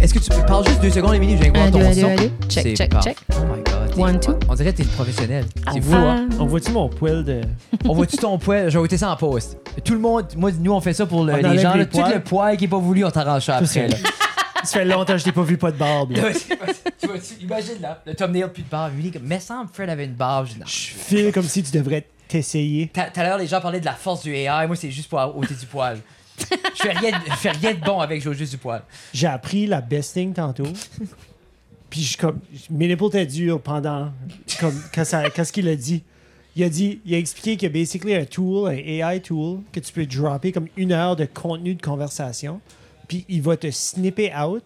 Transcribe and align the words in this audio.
Est-ce 0.00 0.14
que 0.14 0.18
tu 0.18 0.30
parles 0.46 0.66
juste 0.66 0.80
deux 0.80 0.90
secondes, 0.90 1.14
Émilie? 1.14 1.36
Je 1.36 1.42
viens 1.42 1.52
voir 1.52 1.70
ton 1.70 1.92
son. 1.92 2.16
Check, 2.48 2.62
C'est 2.64 2.76
check, 2.76 2.90
parfait. 2.90 3.10
check. 3.10 3.18
Oh 3.38 3.44
my 3.44 3.62
God. 3.62 3.98
One, 3.98 4.20
two. 4.20 4.38
On 4.48 4.54
dirait 4.54 4.72
que 4.72 4.76
t'es 4.78 4.82
une 4.84 4.88
professionnelle. 4.90 5.44
C'est 5.72 5.80
fou, 5.80 5.92
Ah. 5.94 6.10
hein? 6.18 6.28
On 6.38 6.46
voit-tu 6.46 6.70
mon 6.72 6.88
poil 6.88 7.24
de. 7.24 7.40
On 7.84 7.94
voit-tu 7.94 8.16
ton 8.16 8.38
poil? 8.38 8.70
Je 8.70 8.78
vais 8.78 8.96
ça 8.96 9.10
en 9.10 9.16
post. 9.16 9.56
Tout 9.84 9.92
le 9.94 9.98
monde, 9.98 10.26
moi, 10.36 10.50
nous, 10.58 10.72
on 10.72 10.80
fait 10.80 10.92
ça 10.92 11.06
pour 11.06 11.24
le- 11.24 11.34
les 11.36 11.58
gens. 11.58 11.74
les 11.74 11.86
tout 11.86 11.98
le 11.98 12.20
poil 12.20 12.56
qui 12.56 12.64
est 12.64 12.68
pas 12.68 12.78
voulu, 12.78 13.04
on 13.04 13.10
t'arrange 13.10 13.44
ça 13.44 13.56
après. 13.56 13.66
ça. 13.66 13.86
là. 13.86 13.96
Ça 14.64 14.80
fait 14.80 14.84
longtemps 14.84 15.12
que 15.12 15.18
je 15.20 15.24
t'ai 15.24 15.32
pas 15.32 15.42
vu 15.44 15.56
pas 15.56 15.70
de 15.70 15.76
barbe. 15.78 16.10
là. 16.16 16.24
tu 17.00 17.06
vois-tu, 17.06 17.42
imagine 17.44 17.74
là, 17.80 18.02
le 18.04 18.12
thumbnail 18.14 18.50
plus 18.52 18.64
de 18.64 18.68
barbe. 18.68 18.92
Émilie, 18.92 19.12
comme, 19.12 19.22
mais 19.24 19.38
semble 19.38 19.70
Fred 19.72 19.88
avait 19.88 20.04
une 20.04 20.14
barbe. 20.14 20.48
Je 20.48 20.54
dis, 20.54 20.58
non. 20.58 20.66
Je 20.66 20.72
file 20.98 21.32
comme 21.32 21.44
si 21.44 21.62
tu 21.62 21.70
devrais 21.70 22.04
t'essayer. 22.26 22.90
Tout 22.92 23.00
à 23.14 23.22
l'heure, 23.22 23.38
les 23.38 23.46
gens 23.46 23.60
parlaient 23.60 23.78
de 23.80 23.84
la 23.86 23.92
force 23.92 24.22
du 24.24 24.34
AI. 24.34 24.66
Moi, 24.66 24.74
c'est 24.74 24.90
juste 24.90 25.08
pour 25.08 25.20
ôter 25.38 25.54
du 25.54 25.64
poil. 25.66 25.98
Je 26.74 26.82
fais 26.82 26.92
rien, 26.92 27.20
fais 27.20 27.50
rien 27.50 27.74
de 27.74 27.80
bon 27.80 28.00
avec 28.00 28.22
juste 28.22 28.52
du 28.52 28.58
poil. 28.58 28.82
J'ai 29.12 29.26
appris 29.26 29.66
la 29.66 29.80
besting 29.80 30.32
tantôt. 30.32 30.72
Puis 31.90 32.02
je 32.02 32.18
comme 32.18 32.40
mes 32.70 32.86
nipples 32.86 33.06
étaient 33.06 33.26
durs 33.26 33.60
pendant 33.60 34.12
comme 34.60 34.78
quand 34.94 35.04
ça 35.04 35.30
quand 35.30 35.44
ce 35.44 35.52
qu'il 35.52 35.68
a 35.68 35.76
dit. 35.76 36.02
Il 36.54 36.64
a 36.64 36.68
dit 36.68 37.00
il 37.04 37.14
a 37.14 37.18
expliqué 37.18 37.56
qu'il 37.56 37.68
y 37.68 37.70
a 37.70 37.72
basically 37.72 38.14
un 38.14 38.24
tool, 38.24 38.68
un 38.68 38.72
AI 38.72 39.20
tool 39.20 39.60
que 39.72 39.80
tu 39.80 39.92
peux 39.92 40.06
dropper 40.06 40.52
comme 40.52 40.68
une 40.76 40.92
heure 40.92 41.16
de 41.16 41.24
contenu 41.24 41.74
de 41.74 41.82
conversation. 41.82 42.60
Puis 43.06 43.24
il 43.28 43.42
va 43.42 43.56
te 43.56 43.70
snipper 43.70 44.32
out 44.34 44.64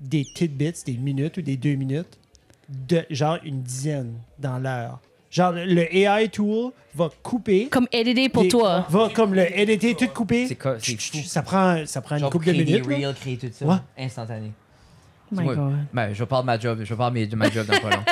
des 0.00 0.24
tidbits, 0.34 0.82
des 0.84 0.96
minutes 0.96 1.36
ou 1.36 1.42
des 1.42 1.56
deux 1.56 1.74
minutes 1.74 2.18
de 2.68 3.04
genre 3.10 3.38
une 3.44 3.62
dizaine 3.62 4.14
dans 4.38 4.58
l'heure. 4.58 5.00
Genre 5.34 5.50
le- 5.52 5.92
AI 5.96 6.28
tool 6.28 6.70
va 6.94 7.10
couper 7.24 7.66
Comme 7.66 7.88
edited 7.90 8.30
pour 8.30 8.44
des- 8.44 8.48
toi. 8.50 8.86
Va 8.88 9.08
comme 9.12 9.34
le 9.34 9.58
éditer 9.58 9.96
tout 9.96 10.06
couper. 10.06 10.46
C'est 10.46 10.56
fou. 11.00 11.18
Ça 11.26 11.42
prend 11.42 11.84
ça 11.86 12.00
prend 12.00 12.16
une 12.18 12.30
couple 12.30 12.46
de 12.46 12.52
minutes. 12.52 12.86
des 12.86 12.94
reels, 13.04 13.14
créer 13.20 13.36
tout 13.36 13.48
ça. 13.52 13.64
Ouais. 13.66 13.76
Instantané. 13.98 14.52
Oh 15.32 15.40
my 15.40 15.48
Ouais. 15.48 15.56
God. 15.56 15.72
Ben, 15.92 16.14
je 16.14 16.20
vais 16.20 16.26
parler 16.26 16.42
de 16.44 16.46
ma 16.46 16.58
job. 16.60 16.78
Je 16.84 16.88
vais 16.94 16.96
parler 16.96 17.26
de 17.26 17.34
ma 17.34 17.50
job 17.50 17.66
dans 17.66 17.80
pas 17.80 17.90
long. 17.90 18.04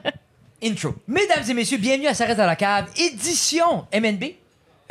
Intro. 0.62 0.94
Mesdames 1.06 1.44
et 1.50 1.54
messieurs, 1.54 1.76
bienvenue 1.76 2.06
à 2.06 2.14
S'arrête 2.14 2.38
dans 2.38 2.46
la 2.46 2.56
cave, 2.56 2.86
édition 2.98 3.84
MNB. 3.92 4.24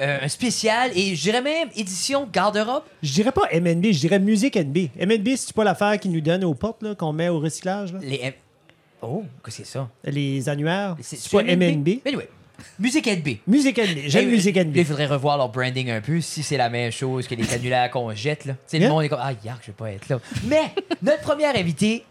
Euh, 0.01 0.19
un 0.21 0.27
spécial 0.29 0.91
et 0.95 1.15
je 1.15 1.21
dirais 1.23 1.41
même 1.41 1.69
édition 1.75 2.27
garde-robe. 2.31 2.83
Je 3.03 3.11
dirais 3.13 3.31
pas 3.33 3.47
MNB, 3.51 3.91
je 3.91 3.99
dirais 3.99 4.19
musique 4.19 4.55
NB. 4.55 4.89
MNB, 4.99 5.29
c'est 5.35 5.53
pas 5.53 5.63
l'affaire 5.63 5.99
qui 5.99 6.07
nous 6.09 6.21
donne 6.21 6.43
aux 6.45 6.53
portes, 6.53 6.83
là, 6.83 6.93
qu'on 6.95 7.11
met 7.13 7.27
au 7.29 7.39
recyclage, 7.39 7.91
là? 7.93 7.99
Les 8.01 8.19
M- 8.21 8.33
Oh, 9.01 9.23
que 9.43 9.51
c'est 9.51 9.65
ça? 9.65 9.89
les 10.03 10.47
annuaires? 10.49 10.95
C'est 11.01 11.29
pas 11.31 11.43
MNB. 11.43 11.87
Mais 11.87 12.01
anyway, 12.07 12.29
musique 12.77 13.07
NB. 13.07 13.37
Musique 13.47 13.77
NB. 13.79 13.97
J'aime 14.07 14.27
Et, 14.27 14.31
musique 14.31 14.57
euh, 14.57 14.63
NB. 14.65 14.75
Il 14.77 14.85
faudrait 14.85 15.05
revoir 15.05 15.37
leur 15.37 15.49
branding 15.49 15.89
un 15.91 16.01
peu 16.01 16.19
si 16.21 16.43
c'est 16.43 16.57
la 16.57 16.69
même 16.69 16.91
chose 16.91 17.27
que 17.27 17.35
les 17.35 17.53
annulaires 17.53 17.89
qu'on 17.91 18.13
jette. 18.13 18.45
Là. 18.45 18.53
Tu 18.53 18.59
sais, 18.67 18.77
Yeah. 18.79 18.87
Le 18.89 18.93
monde 18.93 19.03
est 19.03 19.09
comme 19.09 19.19
Ah, 19.21 19.31
yark, 19.45 19.59
je 19.61 19.67
vais 19.67 19.73
pas 19.73 19.91
être 19.91 20.09
là. 20.09 20.19
Mais 20.45 20.63
notre 21.01 21.21
première 21.21 21.55
invité 21.55 22.03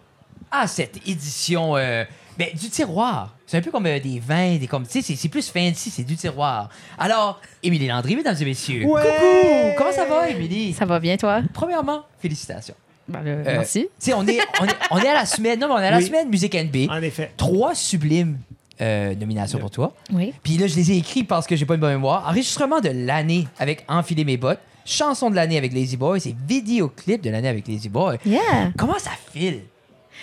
à 0.50 0.66
cette 0.66 0.96
édition 1.06 1.76
euh, 1.76 2.04
ben, 2.38 2.48
du 2.54 2.70
tiroir. 2.70 3.34
C'est 3.46 3.58
un 3.58 3.60
peu 3.60 3.70
comme 3.70 3.84
euh, 3.86 3.98
des 4.00 4.18
vins, 4.20 4.56
des 4.56 4.66
comme. 4.66 4.86
Tu 4.86 4.92
sais, 4.92 5.02
c'est- 5.02 5.16
c'est 5.16 5.28
plus 5.28 5.50
fancy, 5.50 5.90
c'est 5.90 6.04
du 6.04 6.16
tiroir. 6.16 6.70
Alors, 6.98 7.40
Émilie 7.62 7.88
Landry, 7.88 8.16
mesdames 8.16 8.36
et 8.40 8.44
messieurs. 8.46 8.84
Ouais! 8.86 9.02
Coucou! 9.02 9.74
Comment 9.76 9.92
ça 9.92 10.04
va, 10.06 10.30
Émilie? 10.30 10.72
Ça 10.72 10.84
va 10.86 10.98
bien, 11.00 11.16
toi? 11.18 11.42
Premièrement, 11.52 12.04
félicitations. 12.20 12.74
Ben, 13.08 13.22
là, 13.22 13.30
Euh, 13.30 13.42
merci. 13.46 13.82
Tu 13.82 13.88
sais, 13.98 14.14
on 14.14 14.26
est, 14.26 14.38
on, 14.60 14.64
est, 14.66 14.76
on 14.90 14.98
est 14.98 15.08
à 15.08 15.14
la 15.14 15.26
semaine. 15.26 15.58
Non, 15.58 15.68
mais 15.68 15.74
on 15.74 15.78
est 15.78 15.86
à 15.86 15.90
la 15.92 15.96
Oui. 15.98 16.06
semaine 16.06 16.28
Musique 16.28 16.54
NB. 16.54 16.90
En 16.90 17.00
effet. 17.02 17.30
Trois 17.36 17.74
sublimes 17.74 18.38
euh, 18.80 19.14
nominations 19.14 19.58
pour 19.58 19.70
toi. 19.70 19.94
Oui. 20.12 20.32
Puis 20.42 20.56
là, 20.58 20.66
je 20.66 20.76
les 20.76 20.92
ai 20.92 20.96
écrits 20.98 21.24
parce 21.24 21.46
que 21.46 21.56
j'ai 21.56 21.64
pas 21.66 21.74
une 21.74 21.80
bonne 21.80 21.94
mémoire. 21.94 22.26
Enregistrement 22.28 22.80
de 22.80 22.90
l'année 22.90 23.48
avec 23.58 23.84
Enfiler 23.88 24.24
mes 24.24 24.36
bottes. 24.36 24.60
Chanson 24.84 25.30
de 25.30 25.34
l'année 25.36 25.58
avec 25.58 25.72
Lazy 25.74 25.96
Boy. 25.96 26.20
C'est 26.20 26.34
vidéoclip 26.46 27.20
de 27.22 27.30
l'année 27.30 27.48
avec 27.48 27.66
Lazy 27.68 27.88
Boy. 27.88 28.18
Yeah. 28.24 28.70
Comment 28.76 28.98
ça 28.98 29.10
file? 29.32 29.62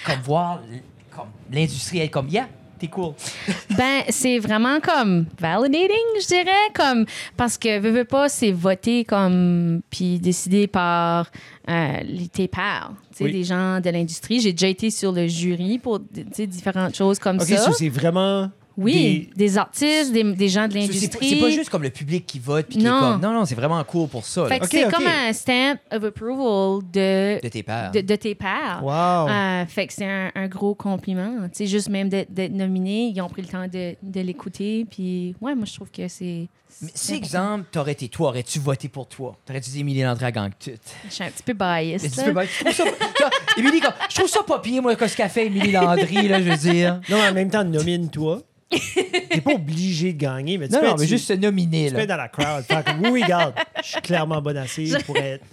Comme 0.06 0.20
voir 0.24 0.60
l- 0.72 0.82
comme 1.16 1.28
l'industrie 1.52 2.00
être 2.00 2.12
comme, 2.12 2.30
yeah, 2.30 2.48
t'es 2.80 2.88
cool. 2.88 3.14
Ben, 3.78 4.04
c'est 4.10 4.40
vraiment 4.40 4.80
comme 4.80 5.26
validating, 5.40 5.98
je 6.22 6.28
dirais, 6.28 6.72
comme 6.74 7.06
parce 7.36 7.58
que 7.58 7.80
veux, 7.80 7.92
veux 7.92 8.06
pas, 8.06 8.30
c'est 8.30 8.52
voté 8.52 9.04
comme 9.06 9.82
puis 9.90 10.20
décidé 10.20 10.68
par 10.68 11.30
euh, 11.70 11.98
tes 12.32 12.48
pairs, 12.48 12.92
tu 13.12 13.18
sais, 13.18 13.24
Oui. 13.26 13.32
des 13.32 13.44
gens 13.44 13.80
de 13.80 13.90
l'industrie. 13.90 14.40
J'ai 14.40 14.52
déjà 14.52 14.68
été 14.68 14.90
sur 14.92 15.12
le 15.12 15.28
jury 15.28 15.78
pour 15.80 16.00
tu 16.00 16.24
sais, 16.34 16.48
différentes 16.48 16.96
choses 16.96 17.20
comme 17.20 17.38
Ok, 17.38 17.48
ça. 17.48 17.58
ça, 17.58 17.72
c'est 17.74 17.90
vraiment. 17.90 18.50
Oui, 18.78 19.30
des, 19.36 19.58
artistes, 19.58 20.12
des, 20.12 20.24
des 20.24 20.50
gens 20.50 20.68
de 20.68 20.74
l'industrie. 20.76 21.30
c'est 21.30 21.40
pas 21.40 21.50
juste 21.50 21.70
comme 21.70 21.84
le 21.84 21.90
public 21.90 22.26
qui 22.26 22.40
vote. 22.40 22.66
Puis 22.68 22.80
qui 22.80 22.86
est 22.86 22.90
Non. 22.90 23.00
comme, 23.00 23.22
non, 23.22 23.34
non, 23.34 23.46
c'est 23.46 23.56
vraiment 23.56 23.84
cool 23.84 24.08
pour 24.10 24.26
ça. 24.26 24.46
Fait 24.48 24.60
là, 24.60 24.60
que 24.60 24.66
Ok, 24.66 24.72
c'est 24.72 24.92
comme 24.92 25.08
un 25.08 25.34
stamp 25.34 25.78
of 25.92 26.04
approval 26.04 26.82
de, 26.92 27.42
de 27.42 27.48
tes 27.50 27.64
pères. 27.64 27.92
de, 27.92 28.02
de 28.02 28.16
tes 28.16 28.36
pairs. 28.36 28.82
Wow. 28.84 29.30
Euh, 29.30 29.66
fait 29.68 29.88
que 29.88 29.94
c'est 29.94 30.06
un, 30.06 30.32
un 30.36 30.48
gros 30.48 30.76
compliment. 30.76 31.44
Tu 31.50 31.50
sais, 31.54 31.68
juste 31.68 31.90
même 31.90 32.10
d'être 32.10 32.52
nominé, 32.54 33.12
ils 33.16 33.22
ont 33.22 33.30
pris 33.30 33.42
le 33.42 33.48
temps 33.48 33.68
de, 33.68 33.96
de 34.02 34.22
l'écouter. 34.22 34.86
Puis, 34.90 35.36
ouais, 35.42 35.56
moi, 35.56 35.66
je 35.66 35.74
trouve 35.74 35.90
que 35.92 36.08
c'est. 36.08 36.48
Mais 36.82 36.92
si, 36.94 37.14
exemple, 37.14 37.64
t'aurais 37.72 37.94
été 37.94 38.10
toi, 38.10 38.30
aurais-tu 38.30 38.60
voté 38.60 38.90
pour 38.90 39.08
toi? 39.08 39.38
T'aurais-tu 39.46 39.70
dit 39.70 39.80
Émilie 39.80 40.02
Landry 40.04 40.26
à 40.26 40.32
gang 40.32 40.50
tout? 40.60 40.72
Je 41.08 41.14
suis 41.14 41.24
un 41.24 41.30
petit 41.30 41.44
peu 41.44 41.54
biased. 41.54 42.18
Là. 42.18 42.24
peux 42.26 42.34
pas- 42.34 42.44
je 42.46 42.60
trouve 42.60 42.74
ça, 42.74 42.84
tu 42.84 43.24
vois, 43.24 43.30
Émilie, 43.58 43.80
comme, 43.80 43.94
je 44.10 44.16
trouve 44.16 44.28
ça 44.30 44.44
pas 44.44 44.60
pire, 44.60 44.82
moi, 44.82 44.94
que 44.98 45.08
ce 45.08 45.16
qu'a 45.16 45.30
fait 45.30 45.46
Émilie 45.46 45.72
Landry, 45.72 46.28
là, 46.28 46.42
je 46.42 46.50
veux 46.50 46.58
dire. 46.58 46.96
Non, 47.10 47.18
mais 47.22 47.30
en 47.30 47.34
même 47.34 47.50
temps, 47.50 47.64
nomine-toi. 47.64 48.42
T'es 49.30 49.42
pas 49.42 49.52
obligé 49.54 50.14
de 50.14 50.18
gagner, 50.20 50.58
mais 50.58 50.68
tu 50.68 50.74
Non, 50.74 50.80
peux 50.82 50.86
non, 50.88 50.94
être, 50.94 51.00
mais 51.02 51.08
juste 51.08 51.28
se 51.28 51.34
nominer, 51.34 51.86
tu 51.88 51.92
peux 51.92 51.98
là. 51.98 52.04
être 52.04 52.10
dans 52.10 52.18
la 52.18 52.28
crowd. 52.30 52.64
Faire 52.64 52.84
comme, 52.84 53.02
oui, 53.02 53.10
oui, 53.12 53.24
regarde, 53.24 53.54
je 53.84 53.90
suis 53.90 54.02
clairement 54.02 54.42
bon 54.42 54.56
assez 54.58 54.92
pour 55.06 55.18
être. 55.18 55.44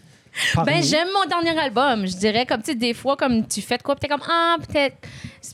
parmi. 0.54 0.72
Ben, 0.72 0.82
j'aime 0.82 1.08
mon 1.14 1.28
dernier 1.28 1.58
album. 1.58 2.06
Je 2.06 2.16
dirais, 2.16 2.46
comme, 2.46 2.62
tu 2.62 2.72
sais, 2.72 2.74
des 2.76 2.94
fois, 2.94 3.16
comme 3.16 3.46
tu 3.46 3.60
fais 3.60 3.78
de 3.78 3.82
quoi, 3.82 3.94
puis 3.96 4.00
t'es 4.02 4.08
comme, 4.08 4.22
ah, 4.28 4.56
peut-être, 4.66 4.96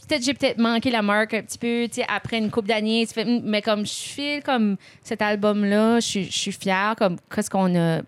peut-être 0.09 0.25
j'ai 0.25 0.35
peut-être 0.35 0.59
manqué 0.59 0.91
la 0.91 1.03
marque 1.03 1.35
un 1.35 1.43
petit 1.43 1.59
peu, 1.59 1.87
tu 1.89 2.01
sais, 2.01 2.07
après 2.09 2.39
une 2.39 2.51
couple 2.51 2.69
d'années. 2.69 3.07
tu 3.07 3.15
fais, 3.15 3.25
mais 3.25 3.61
comme, 3.63 3.85
je 3.87 3.93
file 3.93 4.43
comme 4.45 4.77
cet 5.03 5.21
album-là, 5.23 6.01
je 6.01 6.07
suis- 6.07 6.25
je 6.31 6.39
suis 6.39 6.53
fière, 6.53 6.95
comme, 6.97 7.17
qu'est-ce 7.35 7.51
qu'on 7.51 7.75
a. 7.77 8.01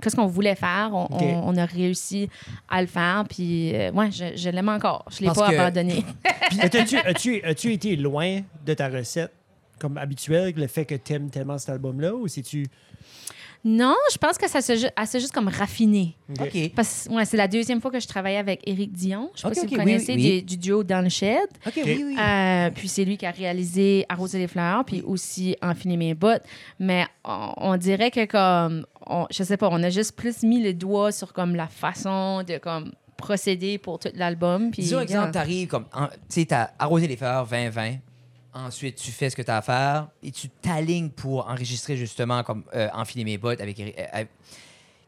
Qu'est-ce 0.00 0.16
qu'on 0.16 0.26
voulait 0.26 0.54
faire, 0.54 0.90
on, 0.92 1.04
Ok. 1.04 1.20
on- 1.22 1.42
on 1.50 1.56
a 1.56 1.64
réussi 1.66 2.28
à 2.68 2.80
le 2.80 2.86
faire, 2.86 3.24
puis 3.28 3.74
euh, 3.74 3.90
ouais, 3.92 4.10
je, 4.10 4.36
je 4.36 4.48
l'aime 4.50 4.68
encore. 4.68 5.04
Je 5.10 5.20
l'ai 5.20 5.26
Parce 5.26 5.38
pas 5.38 5.50
que- 5.50 5.56
abandonné. 5.56 6.04
As-tu, 7.04 7.42
as-tu 7.42 7.72
été 7.72 7.96
loin 7.96 8.40
de 8.66 8.74
ta 8.74 8.88
recette 8.88 9.32
comme 9.78 9.96
habituel, 9.98 10.52
le 10.56 10.66
fait 10.66 10.84
que 10.84 10.94
t'aimes 10.94 11.30
tellement 11.30 11.56
cet 11.58 11.70
album-là, 11.70 12.14
ou 12.14 12.28
c'est-tu. 12.28 12.66
Non, 13.62 13.94
je 14.10 14.16
pense 14.16 14.38
que 14.38 14.48
ça 14.48 14.62
s'est 14.62 15.20
juste 15.20 15.32
comme 15.32 15.48
raffiné. 15.48 16.16
OK. 16.40 16.72
Parce 16.74 17.08
ouais, 17.10 17.24
c'est 17.26 17.36
la 17.36 17.46
deuxième 17.48 17.80
fois 17.80 17.90
que 17.90 18.00
je 18.00 18.08
travaillais 18.08 18.38
avec 18.38 18.66
Éric 18.66 18.92
Dion. 18.92 19.30
Je 19.34 19.42
sais 19.42 19.48
pas 19.48 19.54
si 19.54 19.66
vous 19.66 19.76
connaissez 19.76 20.14
oui. 20.14 20.42
Du, 20.42 20.56
du 20.56 20.56
duo 20.56 20.82
Dans 20.82 21.02
le 21.02 21.10
Shed. 21.10 21.46
OK, 21.66 21.74
oui, 21.84 22.04
oui. 22.06 22.16
Euh, 22.18 22.70
puis 22.70 22.88
c'est 22.88 23.04
lui 23.04 23.18
qui 23.18 23.26
a 23.26 23.30
réalisé 23.30 24.06
Arroser 24.08 24.38
les 24.38 24.48
fleurs, 24.48 24.84
puis 24.86 25.02
aussi 25.02 25.56
Enfiler 25.60 25.98
mes 25.98 26.14
bottes. 26.14 26.44
Mais 26.78 27.06
on, 27.24 27.52
on 27.58 27.76
dirait 27.76 28.10
que 28.10 28.24
comme, 28.24 28.86
on, 29.06 29.26
je 29.30 29.42
sais 29.42 29.58
pas, 29.58 29.68
on 29.70 29.82
a 29.82 29.90
juste 29.90 30.16
plus 30.16 30.42
mis 30.42 30.62
le 30.62 30.72
doigt 30.72 31.12
sur 31.12 31.34
comme 31.34 31.54
la 31.54 31.66
façon 31.66 32.42
de 32.42 32.56
comme 32.56 32.92
procéder 33.18 33.76
pour 33.76 33.98
tout 33.98 34.08
l'album. 34.14 34.70
Disons, 34.70 35.00
exemple, 35.00 35.32
t'arrives 35.32 35.68
comme, 35.68 35.84
tu 35.84 36.16
sais, 36.28 36.46
t'as 36.46 36.70
arrosé 36.78 37.06
les 37.06 37.16
fleurs 37.16 37.46
20-20. 37.46 37.98
Ensuite, 38.52 38.96
tu 38.96 39.12
fais 39.12 39.30
ce 39.30 39.36
que 39.36 39.42
t'as 39.42 39.58
à 39.58 39.62
faire 39.62 40.08
et 40.22 40.30
tu 40.32 40.48
t'alignes 40.48 41.10
pour 41.10 41.46
enregistrer 41.48 41.96
justement 41.96 42.42
comme 42.42 42.64
euh, 42.74 42.88
enfiler 42.92 43.24
mes 43.24 43.38
bottes 43.38 43.60
avec. 43.60 43.78
Eric- 43.78 43.94
euh, 43.98 44.24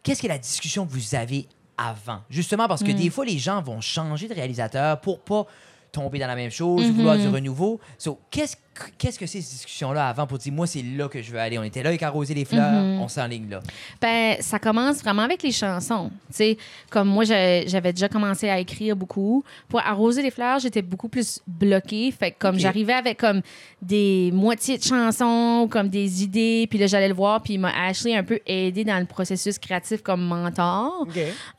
Qu'est-ce 0.03 0.22
que 0.22 0.28
la 0.28 0.38
discussion 0.38 0.86
que 0.86 0.92
vous 0.92 1.14
avez 1.14 1.47
avant? 1.76 2.20
Justement 2.30 2.69
parce 2.69 2.82
que 2.82 2.92
Mm. 2.92 2.97
des 2.97 3.10
fois, 3.10 3.25
les 3.25 3.38
gens 3.38 3.60
vont 3.62 3.80
changer 3.80 4.28
de 4.28 4.34
réalisateur 4.34 5.00
pour 5.00 5.20
pas 5.20 5.47
tomber 5.91 6.19
dans 6.19 6.26
la 6.26 6.36
même 6.36 6.50
chose, 6.50 6.86
Mhm. 6.86 6.92
vouloir 6.92 7.19
du 7.19 7.28
renouveau. 7.28 7.78
So, 7.98 8.19
qu'est-ce, 8.30 8.56
que- 8.56 8.62
qu'est-ce 8.99 9.19
que 9.19 9.27
c'est 9.27 9.41
ces 9.41 9.50
discussions-là 9.55 10.09
avant 10.09 10.27
pour 10.27 10.39
dire, 10.39 10.53
moi, 10.53 10.66
c'est 10.66 10.83
là 10.83 11.09
que 11.09 11.21
je 11.22 11.30
veux 11.30 11.39
aller? 11.39 11.59
On 11.59 11.63
était 11.63 11.83
là 11.83 11.91
avec 11.91 12.03
arroser 12.03 12.34
les 12.34 12.45
fleurs, 12.45 12.72
Mhm. 12.83 13.01
on 13.01 13.09
s'enligne 13.09 13.48
là. 13.51 13.60
Ben, 14.01 14.36
ça 14.41 14.59
commence 14.59 15.03
vraiment 15.03 15.22
avec 15.22 15.42
les 15.42 15.53
chansons. 15.53 16.10
Sais, 16.30 16.57
comme 16.91 17.09
moi, 17.09 17.24
j'avais 17.24 17.92
déjà 17.92 18.09
commencé 18.09 18.48
à 18.48 18.59
écrire 18.59 18.97
beaucoup. 18.97 19.45
Pour 19.69 19.80
arroser 19.80 20.22
les 20.22 20.30
fleurs, 20.30 20.59
j'étais 20.59 20.83
beaucoup 20.83 21.09
plus 21.09 21.41
bloquée. 21.47 22.10
Fait 22.10 22.30
que 22.33 22.39
comme 22.39 22.59
j'arrivais 22.59 22.95
avec 22.95 23.19
comme 23.19 23.42
des 23.80 24.30
moitiés 24.33 24.78
de 24.78 24.83
chansons, 24.83 25.68
comme 25.71 25.89
des 25.89 26.22
idées, 26.22 26.66
puis 26.68 26.78
là, 26.78 26.86
j'allais 26.86 27.09
le 27.09 27.15
voir, 27.15 27.42
puis 27.42 27.54
il 27.54 27.59
m'a 27.59 27.72
Ashley 27.86 28.16
un 28.16 28.22
peu 28.25 28.39
aidé 28.47 28.84
dans 28.84 28.98
le 28.98 29.07
processus 29.07 29.59
créatif 29.59 30.03
comme 30.03 30.22
mentor. 30.27 31.07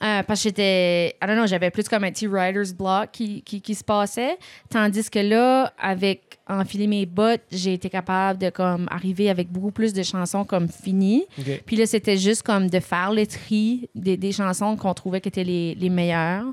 Euh, 0.01 0.23
parce 0.23 0.39
que 0.41 0.49
j'étais, 0.49 1.09
I 1.21 1.27
don't 1.27 1.35
know, 1.35 1.47
j'avais 1.47 1.69
plus 1.69 1.87
comme 1.87 2.03
un 2.03 2.11
petit 2.11 2.27
writer's 2.27 2.73
block 2.73 3.09
qui, 3.11 3.41
qui, 3.43 3.61
qui 3.61 3.75
se 3.75 3.83
passait. 3.83 4.37
Tandis 4.69 5.09
que 5.09 5.19
là, 5.19 5.73
avec 5.79 6.39
enfiler 6.47 6.87
mes 6.87 7.05
bottes, 7.05 7.41
j'ai 7.51 7.73
été 7.73 7.89
capable 7.89 8.39
de 8.39 8.49
comme 8.49 8.87
arriver 8.91 9.29
avec 9.29 9.49
beaucoup 9.51 9.71
plus 9.71 9.93
de 9.93 10.03
chansons 10.03 10.43
comme 10.43 10.67
finies. 10.67 11.25
Puis 11.65 11.75
là, 11.77 11.85
c'était 11.85 12.17
juste 12.17 12.43
comme 12.43 12.69
de 12.69 12.79
faire 12.79 13.13
le 13.13 13.25
tri 13.25 13.89
des, 13.95 14.17
des 14.17 14.31
chansons 14.31 14.75
qu'on 14.75 14.93
trouvait 14.93 15.21
qui 15.21 15.29
étaient 15.29 15.43
les, 15.43 15.75
les 15.75 15.89
meilleures 15.89 16.45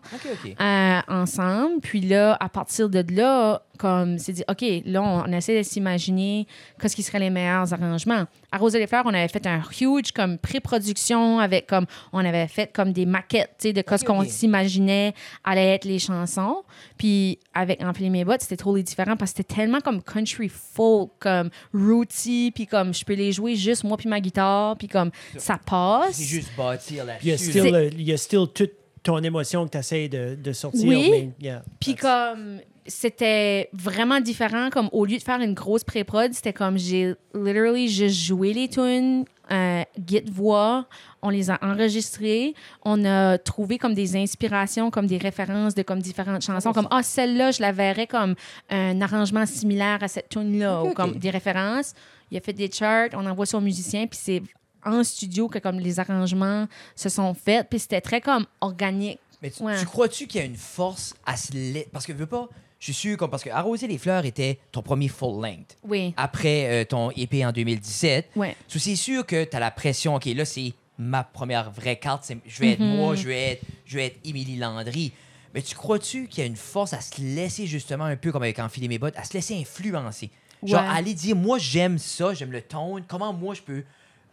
euh, 0.61 1.01
ensemble. 1.09 1.81
Puis 1.83 2.01
là, 2.03 2.37
à 2.39 2.49
partir 2.49 2.89
de 2.89 3.05
là, 3.15 3.63
comme 3.81 4.19
c'est 4.19 4.33
dit, 4.33 4.45
OK, 4.47 4.63
là, 4.85 5.03
on, 5.03 5.25
on 5.27 5.33
essaie 5.33 5.57
de 5.57 5.63
s'imaginer 5.63 6.47
qu'est-ce 6.81 6.95
qui 6.95 7.03
seraient 7.03 7.19
les 7.19 7.31
meilleurs 7.31 7.73
arrangements. 7.73 8.25
À 8.53 8.59
Rose 8.59 8.75
et 8.75 8.79
les 8.79 8.87
Fleurs, 8.87 9.05
on 9.07 9.15
avait 9.15 9.29
fait 9.29 9.47
un 9.47 9.63
huge 9.81 10.13
comme 10.13 10.37
pré-production 10.37 11.39
avec 11.39 11.67
comme, 11.67 11.87
on 12.13 12.19
avait 12.19 12.47
fait 12.47 12.71
comme 12.71 12.93
des 12.93 13.07
maquettes, 13.07 13.55
tu 13.59 13.69
sais, 13.69 13.73
de 13.73 13.81
qu'est-ce 13.81 14.05
qu'on 14.05 14.23
s'imaginait 14.25 15.15
allaient 15.45 15.75
être 15.75 15.87
les 15.87 15.99
chansons. 15.99 16.63
Puis 16.99 17.39
avec 17.55 17.83
Enfiler 17.83 18.11
mes 18.11 18.25
bottes, 18.25 18.43
c'était 18.43 18.59
trop 18.59 18.77
différent 18.79 19.17
parce 19.17 19.33
que 19.33 19.39
c'était 19.39 19.55
tellement 19.55 19.81
comme 19.81 20.03
country 20.03 20.51
folk, 20.51 21.13
comme 21.19 21.49
rooty, 21.73 22.53
puis 22.55 22.67
comme 22.67 22.93
je 22.93 23.03
peux 23.05 23.15
les 23.15 23.33
jouer 23.33 23.57
juste 23.57 23.85
moi 23.85 23.97
puis 23.97 24.09
ma 24.09 24.21
guitare, 24.21 24.77
puis 24.77 24.89
comme 24.89 25.11
ça 25.39 25.59
passe. 25.65 26.17
C'est 26.17 26.25
juste 26.25 26.51
bâtir 26.55 27.07
Puis 27.19 27.29
il 27.29 27.31
y 27.31 27.33
a 27.33 27.39
still, 27.39 27.75
euh, 27.75 27.91
il 27.93 28.03
y 28.03 28.13
a 28.13 28.19
still 28.19 28.47
toute 28.55 28.73
ton 29.03 29.23
émotion 29.23 29.65
que 29.65 29.71
tu 29.71 29.79
essaies 29.79 30.09
de, 30.09 30.35
de 30.35 30.53
sortir. 30.53 30.87
Oui. 30.87 31.09
mais, 31.11 31.31
yeah, 31.41 31.63
Puis 31.79 31.95
comme 31.95 32.61
c'était 32.87 33.69
vraiment 33.73 34.21
différent 34.21 34.71
comme 34.71 34.89
au 34.93 35.05
lieu 35.05 35.19
de 35.19 35.23
faire 35.23 35.41
une 35.41 35.55
grosse 35.55 35.85
pré-prod, 35.85 36.33
c'était 36.33 36.53
comme 36.53 36.79
j'ai 36.79 37.15
literally 37.35 37.89
juste 37.89 38.17
joué 38.25 38.53
les 38.53 38.69
tunes 38.69 39.25
euh, 39.53 39.83
git 40.07 40.23
voix, 40.31 40.87
on 41.23 41.29
les 41.29 41.51
a 41.51 41.59
enregistrées, 41.63 42.55
on 42.85 43.05
a 43.05 43.37
trouvé 43.39 43.79
comme 43.79 43.95
des 43.95 44.17
inspirations, 44.17 44.91
comme 44.91 45.07
des 45.07 45.19
références 45.19 45.75
de 45.75 45.83
comme 45.83 46.01
différentes 46.01 46.43
chansons, 46.43 46.73
comme 46.73 46.89
ah 46.91 47.03
celle-là 47.03 47.51
je 47.51 47.61
la 47.61 47.73
verrais 47.73 48.07
comme 48.07 48.35
un 48.71 49.01
arrangement 49.01 49.45
similaire 49.47 50.03
à 50.03 50.09
cette 50.09 50.29
tune 50.29 50.59
là 50.59 50.83
ou 50.85 50.93
comme 50.93 51.17
des 51.17 51.31
références. 51.31 51.95
Il 52.31 52.37
a 52.39 52.41
fait 52.41 52.53
des 52.53 52.71
charts, 52.71 53.09
on 53.15 53.27
envoie 53.27 53.47
ça 53.47 53.59
au 53.59 53.61
musicien 53.61 54.07
puis 54.07 54.19
c'est 54.23 54.43
en 54.85 55.03
studio 55.05 55.49
que 55.49 55.59
comme 55.59 55.79
les 55.81 55.99
arrangements 56.01 56.67
se 56.95 57.09
sont 57.09 57.35
faits 57.35 57.67
puis 57.69 57.79
c'était 57.81 58.01
très 58.01 58.21
comme 58.21 58.47
organique. 58.61 59.19
Mais 59.43 59.51
tu, 59.51 59.63
Ouais. 59.63 59.79
tu 59.79 59.87
crois-tu 59.87 60.27
qu'il 60.27 60.41
y 60.41 60.45
a 60.45 60.47
une 60.47 60.55
force 60.57 61.15
à 61.27 61.37
se 61.37 61.51
Parce 61.91 62.07
que 62.07 62.13
veux 62.13 62.27
pas, 62.27 62.49
je 62.81 62.87
suis 62.87 62.95
sûr, 62.95 63.17
comme, 63.17 63.31
parce 63.31 63.45
que 63.45 63.51
Arroser 63.51 63.87
les 63.87 63.99
fleurs 63.99 64.25
était 64.25 64.59
ton 64.73 64.83
premier 64.83 65.07
full 65.09 65.41
length. 65.43 65.77
Oui. 65.85 66.13
Après 66.17 66.67
euh, 66.83 66.85
ton 66.85 67.11
EP 67.13 67.45
en 67.47 67.53
2017. 67.53 68.31
Ouais. 68.37 68.57
So, 68.67 68.79
c'est 68.81 68.97
sûr 68.97 69.25
que 69.25 69.45
tu 69.45 69.55
as 69.57 69.61
la 69.61 69.71
pression, 69.71 70.17
OK, 70.17 70.25
là, 70.25 70.45
c'est 70.45 70.73
ma 70.99 71.23
première 71.23 71.71
vraie 71.71 71.97
carte. 71.99 72.31
Je 72.47 72.61
vais 72.61 72.73
être 72.73 72.81
Mhm. 72.81 72.97
moi, 72.97 73.15
je 73.15 73.27
vais 73.29 73.41
être, 73.53 73.63
je 73.85 73.97
vais 73.97 74.07
être 74.07 74.19
Émilie 74.25 74.57
Landry. 74.57 75.13
Mais 75.55 75.63
tu 75.63 75.75
crois-tu 75.75 76.27
qu'il 76.29 76.41
y 76.41 76.45
a 76.45 76.47
une 76.47 76.57
force 76.57 76.93
à 76.93 77.01
se 77.01 77.21
laisser, 77.21 77.67
justement, 77.67 78.05
un 78.05 78.17
peu 78.17 78.33
comme 78.33 78.43
avec 78.43 78.59
Enfiler 78.59 78.89
mes 78.89 78.99
bottes, 78.99 79.17
à 79.17 79.25
se 79.25 79.35
laisser 79.35 79.55
influencer? 79.61 80.31
Genre, 80.63 80.81
Ouais. 80.83 80.89
aller 80.89 81.15
dire, 81.15 81.37
moi, 81.37 81.59
j'aime 81.59 81.99
ça, 81.99 82.35
j'aime 82.35 82.53
le 82.53 82.61
ton, 82.63 83.01
comment 83.09 83.33
moi, 83.33 83.55
je 83.55 83.63
peux 83.63 83.83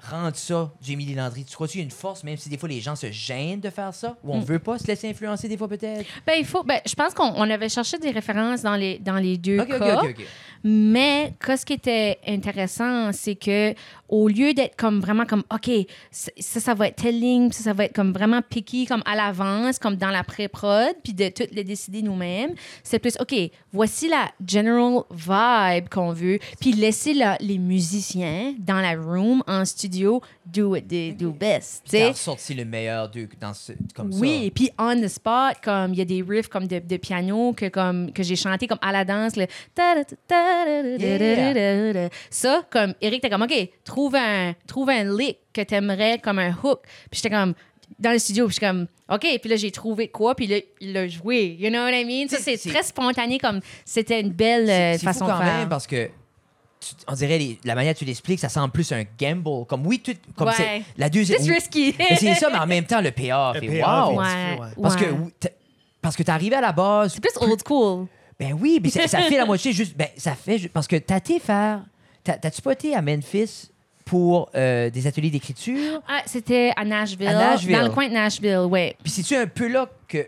rendre 0.09 0.35
ça 0.35 0.71
Émilie 0.87 1.15
Landry? 1.15 1.45
Tu 1.45 1.55
crois-tu 1.55 1.79
une 1.79 1.91
force, 1.91 2.23
même 2.23 2.37
si 2.37 2.49
des 2.49 2.57
fois 2.57 2.69
les 2.69 2.79
gens 2.81 2.95
se 2.95 3.11
gênent 3.11 3.59
de 3.59 3.69
faire 3.69 3.93
ça? 3.93 4.17
Ou 4.23 4.33
on 4.33 4.39
Mm. 4.39 4.43
veut 4.43 4.59
pas 4.59 4.77
se 4.77 4.87
laisser 4.87 5.09
influencer 5.09 5.47
des 5.47 5.57
fois, 5.57 5.67
peut-être? 5.67 6.05
Ben, 6.25 6.33
il 6.37 6.45
faut. 6.45 6.63
Ben, 6.63 6.79
je 6.85 6.93
pense 6.95 7.13
qu'on 7.13 7.33
on 7.35 7.49
avait 7.49 7.69
cherché 7.69 7.97
des 7.97 8.11
références 8.11 8.61
dans 8.61 8.75
les, 8.75 8.99
dans 8.99 9.17
les 9.17 9.37
deux 9.37 9.59
OK, 9.59 9.69
OK, 9.71 9.79
cas. 9.79 9.99
OK, 10.01 10.09
OK. 10.19 10.25
Mais 10.63 11.33
qu'est-ce 11.45 11.65
qui 11.65 11.73
était 11.73 12.17
intéressant, 12.27 13.11
c'est 13.13 13.35
que 13.35 13.73
au 14.09 14.27
lieu 14.27 14.53
d'être 14.53 14.75
comme 14.75 14.99
vraiment 14.99 15.25
comme 15.25 15.43
OK, 15.53 15.69
ça, 16.11 16.31
ça 16.39 16.73
va 16.73 16.87
être 16.87 16.95
telle 17.01 17.19
ligne, 17.19 17.51
ça, 17.51 17.63
ça 17.63 17.73
va 17.73 17.85
être 17.85 17.93
comme 17.95 18.11
vraiment 18.11 18.41
picky, 18.41 18.85
comme 18.85 19.03
à 19.05 19.15
l'avance, 19.15 19.77
comme 19.79 19.95
dans 19.95 20.09
la 20.09 20.23
pré-prod, 20.23 20.95
puis 21.03 21.13
de 21.13 21.29
tout 21.29 21.43
les 21.51 21.63
décider 21.63 22.01
nous-mêmes, 22.01 22.53
c'est 22.83 22.99
plus 22.99 23.17
OK, 23.19 23.35
voici 23.71 24.07
la 24.09 24.31
general 24.45 25.01
vibe 25.11 25.89
qu'on 25.89 26.11
veut, 26.11 26.39
puis 26.59 26.71
laisser 26.73 27.13
la- 27.13 27.37
les 27.39 27.57
musiciens 27.59 28.53
dans 28.59 28.79
la 28.81 28.95
room, 28.95 29.43
en 29.47 29.63
studio, 29.65 29.86
do 29.89 30.69
what 30.71 30.81
they 30.81 31.11
do 31.13 31.31
best. 31.31 31.83
Puis 31.89 31.99
t'as 31.99 32.09
ressorti 32.09 32.53
le 32.53 32.65
meilleur 32.65 33.09
d'eux 33.09 33.27
dans 33.39 33.53
ce, 33.53 33.73
comme 33.95 34.11
ça. 34.11 34.19
Oui, 34.19 34.45
et 34.45 34.51
puis 34.51 34.69
on 34.77 34.95
the 34.99 35.07
spot, 35.07 35.55
comme 35.63 35.93
il 35.93 35.99
y 35.99 36.01
a 36.01 36.05
des 36.05 36.23
riffs 36.27 36.47
comme 36.47 36.67
de, 36.67 36.79
de 36.79 36.97
piano 36.97 37.53
que 37.53 37.67
comme 37.69 38.11
que 38.11 38.23
j'ai 38.23 38.35
chanté 38.35 38.67
comme 38.67 38.79
à 38.81 38.91
la 38.91 39.05
danse 39.05 39.35
le 39.35 39.45
ta- 39.73 39.95
ça 42.29 42.63
comme 42.69 42.93
Eric 43.01 43.21
t'es 43.21 43.29
comme 43.29 43.41
OK, 43.43 43.69
trouve 43.83 44.15
un 44.15 44.53
trouve 44.67 44.89
un 44.89 45.03
lick 45.17 45.37
que 45.53 45.61
t'aimerais 45.61 46.19
comme 46.19 46.39
un 46.39 46.51
hook. 46.63 46.81
Puis 47.09 47.21
j'étais 47.21 47.29
comme 47.29 47.53
dans 47.99 48.11
le 48.11 48.19
studio, 48.19 48.45
puis 48.47 48.55
j'étais 48.55 48.67
comme 48.67 48.87
OK, 49.09 49.25
puis 49.41 49.49
là 49.49 49.55
j'ai 49.55 49.71
trouvé 49.71 50.09
quoi, 50.09 50.35
puis 50.35 50.47
là 50.47 50.57
il 50.81 50.93
l'a 50.93 51.07
joué. 51.07 51.55
You 51.59 51.69
know 51.69 51.79
what 51.79 51.91
I 51.93 52.05
mean? 52.05 52.27
Ça 52.27 52.37
C'est- 52.39 52.57
très 52.69 52.83
spontané 52.83 53.39
comme 53.39 53.59
c'était 53.85 54.19
une 54.21 54.31
belle 54.31 54.69
euh, 54.69 54.97
façon 54.97 55.25
fou 55.25 55.31
de 55.31 55.31
quand 55.31 55.43
faire. 55.43 55.57
même 55.59 55.69
parce 55.69 55.87
que 55.87 56.09
on 57.07 57.13
dirait 57.13 57.37
les- 57.37 57.59
la 57.63 57.75
manière 57.75 57.93
que 57.93 57.99
tu 57.99 58.05
l'expliques, 58.05 58.39
ça 58.39 58.49
semble 58.49 58.71
plus 58.71 58.91
un 58.91 59.03
gamble. 59.19 59.65
Comme 59.67 59.85
oui, 59.85 59.99
tout, 59.99 60.13
comme 60.35 60.47
Ouais. 60.47 60.53
c'est 60.57 60.81
la 60.97 61.09
deuxième. 61.09 61.39
Just 61.39 61.51
risky. 61.51 61.95
Mais 61.99 62.15
c'est 62.17 62.35
ça, 62.35 62.49
mais 62.51 62.57
en 62.59 62.67
même 62.67 62.85
temps 62.85 63.01
le 63.01 63.11
payoff. 63.11 63.57
Est 63.61 63.83
wow. 63.83 64.19
Ouais. 64.19 64.57
Parce 64.81 64.95
que 64.95 65.05
oui, 65.05 65.31
parce 66.01 66.15
que 66.15 66.23
t'es 66.23 66.31
arrivé 66.31 66.55
à 66.55 66.61
la 66.61 66.71
base. 66.71 67.13
c'est 67.13 67.19
plus 67.21 67.31
old 67.41 67.59
school. 67.65 68.07
Ben 68.39 68.53
oui, 68.59 68.79
mais 68.81 68.89
ça, 68.89 69.07
ça 69.07 69.21
fait 69.21 69.37
la 69.37 69.45
moitié 69.45 69.71
juste. 69.73 69.97
Ben 69.97 70.07
ça 70.15 70.35
fait 70.35 70.67
parce 70.69 70.87
que 70.87 70.95
t'as 70.97 71.17
été 71.17 71.39
faire. 71.39 71.81
t'as- 72.23 72.37
T'as-tu 72.37 72.61
pas 72.61 72.73
été 72.73 72.93
à 72.95 73.01
Memphis 73.01 73.69
pour 74.05 74.49
euh, 74.55 74.89
des 74.89 75.07
ateliers 75.07 75.29
d'écriture? 75.31 76.01
Ah, 76.07 76.21
c'était 76.25 76.71
à 76.77 76.85
Nashville, 76.85 77.27
À 77.27 77.33
Nashville. 77.33 77.75
dans 77.75 77.83
le 77.83 77.89
coin 77.89 78.07
de 78.07 78.13
Nashville, 78.13 78.59
ouais. 78.69 78.95
Puis 79.03 79.11
c'est-tu 79.11 79.35
un 79.35 79.47
peu 79.47 79.67
là 79.67 79.89
que 80.07 80.25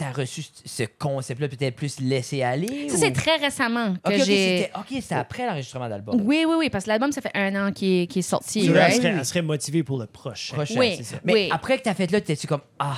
t'as 0.00 0.12
reçu 0.12 0.42
ce- 0.42 0.50
ce 0.64 0.82
concept-là, 0.98 1.48
peut-être 1.48 1.76
plus 1.76 2.00
laisser 2.00 2.42
aller? 2.42 2.88
Ça 2.88 2.96
ou- 2.96 2.98
c'est 2.98 3.12
très 3.12 3.36
récemment 3.36 3.94
que 4.04 4.16
j'ai 4.16 4.24
c'était 4.24 4.70
ok, 4.76 4.86
c'était 5.02 5.14
après 5.14 5.46
l'enregistrement 5.46 5.88
d'album. 5.88 6.20
Oui, 6.24 6.44
oui, 6.48 6.54
oui, 6.58 6.70
parce 6.70 6.84
que 6.84 6.88
l'album, 6.90 7.12
ça 7.12 7.20
fait 7.20 7.30
un 7.34 7.68
an 7.68 7.72
qu'il 7.72 8.08
est, 8.10 8.22
sorti. 8.22 8.66
So, 8.66 8.72
elle, 8.72 8.78
right? 8.78 8.94
serait, 8.96 9.08
elle 9.18 9.24
serait 9.26 9.42
motivée 9.42 9.82
pour 9.82 9.98
le 9.98 10.06
prochain. 10.06 10.54
prochain, 10.54 10.78
Oui, 10.80 11.04
ça. 11.04 11.16
Mais 11.24 11.32
oui. 11.34 11.48
après 11.52 11.78
que 11.78 11.82
t'as 11.84 11.94
fait 11.94 12.10
là, 12.10 12.20
t'es-tu 12.20 12.46
comme 12.46 12.62
Ah, 12.78 12.96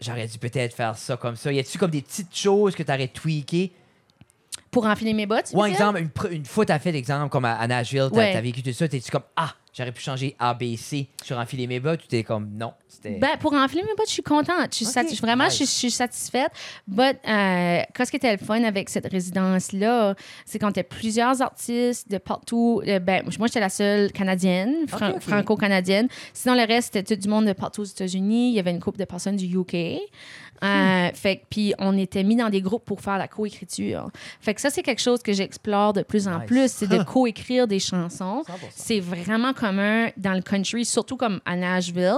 j'aurais 0.00 0.26
dû 0.26 0.38
peut-être 0.38 0.74
faire 0.74 0.96
ça 0.96 1.16
comme 1.16 1.36
ça. 1.36 1.52
Y 1.52 1.58
a-tu 1.58 1.78
comme 1.78 1.90
des 1.90 2.02
petites 2.02 2.36
choses 2.36 2.74
que 2.74 2.82
t'aurais 2.82 3.08
tweakées? 3.08 3.72
Pour 4.70 4.84
enfiler 4.86 5.14
mes 5.14 5.24
bottes. 5.26 5.50
Ou 5.54 5.56
dire? 5.64 5.66
exemple, 5.72 6.00
une, 6.00 6.32
une 6.32 6.44
fois 6.44 6.66
t'as 6.66 6.78
fait 6.78 6.92
l'exemple 6.92 7.30
comme 7.30 7.46
à, 7.46 7.54
à 7.54 7.66
Nashville, 7.66 8.08
t'as 8.12 8.18
Ouais. 8.18 8.32
t'as 8.34 8.40
vécu 8.42 8.62
tout 8.62 8.72
ça, 8.72 8.86
t'es-tu 8.88 9.10
comme 9.10 9.22
Ah, 9.36 9.54
j'aurais 9.76 9.92
pu 9.92 10.02
changer 10.02 10.34
ABC 10.38 11.08
sur 11.22 11.38
enfiler 11.38 11.66
mes 11.66 11.80
bottes, 11.80 12.04
ou 12.04 12.06
t'es 12.08 12.22
comme 12.22 12.50
non. 12.56 12.72
Ben, 13.04 13.36
pour 13.38 13.52
enfiler 13.52 13.82
mes 13.82 13.94
bottes, 13.96 14.08
je 14.08 14.12
suis 14.14 14.22
contente. 14.22 14.74
Je 14.76 14.84
suis 14.84 15.16
vraiment, 15.20 15.44
je, 15.48 15.54
suis, 15.54 15.64
nice. 15.64 15.72
je 15.74 15.78
suis 15.78 15.90
satisfaite. 15.90 16.50
But, 16.88 17.18
euh, 17.28 17.82
qu'est-ce 17.94 18.10
qui 18.10 18.16
était 18.16 18.32
le 18.32 18.38
fun 18.38 18.62
avec 18.64 18.88
cette 18.88 19.06
résidence-là, 19.06 20.14
c'est 20.44 20.58
qu'on 20.58 20.70
était 20.70 20.82
plusieurs 20.82 21.40
artistes 21.42 22.10
de 22.10 22.18
partout. 22.18 22.82
Euh, 22.86 22.98
ben, 22.98 23.22
moi, 23.38 23.46
j'étais 23.46 23.60
la 23.60 23.68
seule 23.68 24.10
canadienne, 24.12 24.88
fran- 24.88 25.20
franco-canadienne. 25.20 26.08
Sinon, 26.32 26.54
le 26.54 26.66
reste, 26.66 26.94
c'était 26.94 27.14
tout 27.14 27.20
du 27.20 27.28
monde 27.28 27.46
de 27.46 27.52
partout 27.52 27.82
aux 27.82 27.84
États-Unis. 27.84 28.50
Il 28.50 28.54
y 28.54 28.58
avait 28.58 28.70
une 28.70 28.80
couple 28.80 28.98
de 28.98 29.04
personnes 29.04 29.36
du 29.36 29.46
UK. 29.46 30.00
Euh, 30.62 31.10
fait 31.14 31.42
puis 31.50 31.74
on 31.78 31.96
était 31.96 32.24
mis 32.24 32.36
dans 32.36 32.48
des 32.50 32.60
groupes 32.60 32.84
pour 32.84 33.00
faire 33.00 33.18
la 33.18 33.28
coécriture. 33.28 34.10
Fait 34.40 34.54
que 34.54 34.60
ça 34.60 34.70
c'est 34.70 34.82
quelque 34.82 35.02
chose 35.02 35.22
que 35.22 35.32
j'explore 35.32 35.92
de 35.92 36.02
plus 36.02 36.28
en 36.28 36.38
Nice. 36.38 36.46
plus, 36.46 36.72
c'est 36.72 36.88
de 36.88 37.02
coécrire 37.04 37.66
des 37.66 37.80
chansons. 37.80 38.42
100%. 38.46 38.52
C'est 38.70 39.00
vraiment 39.00 39.52
commun 39.52 40.10
dans 40.16 40.34
le 40.34 40.42
country, 40.42 40.84
surtout 40.84 41.16
comme 41.16 41.40
à 41.44 41.56
Nashville. 41.56 42.16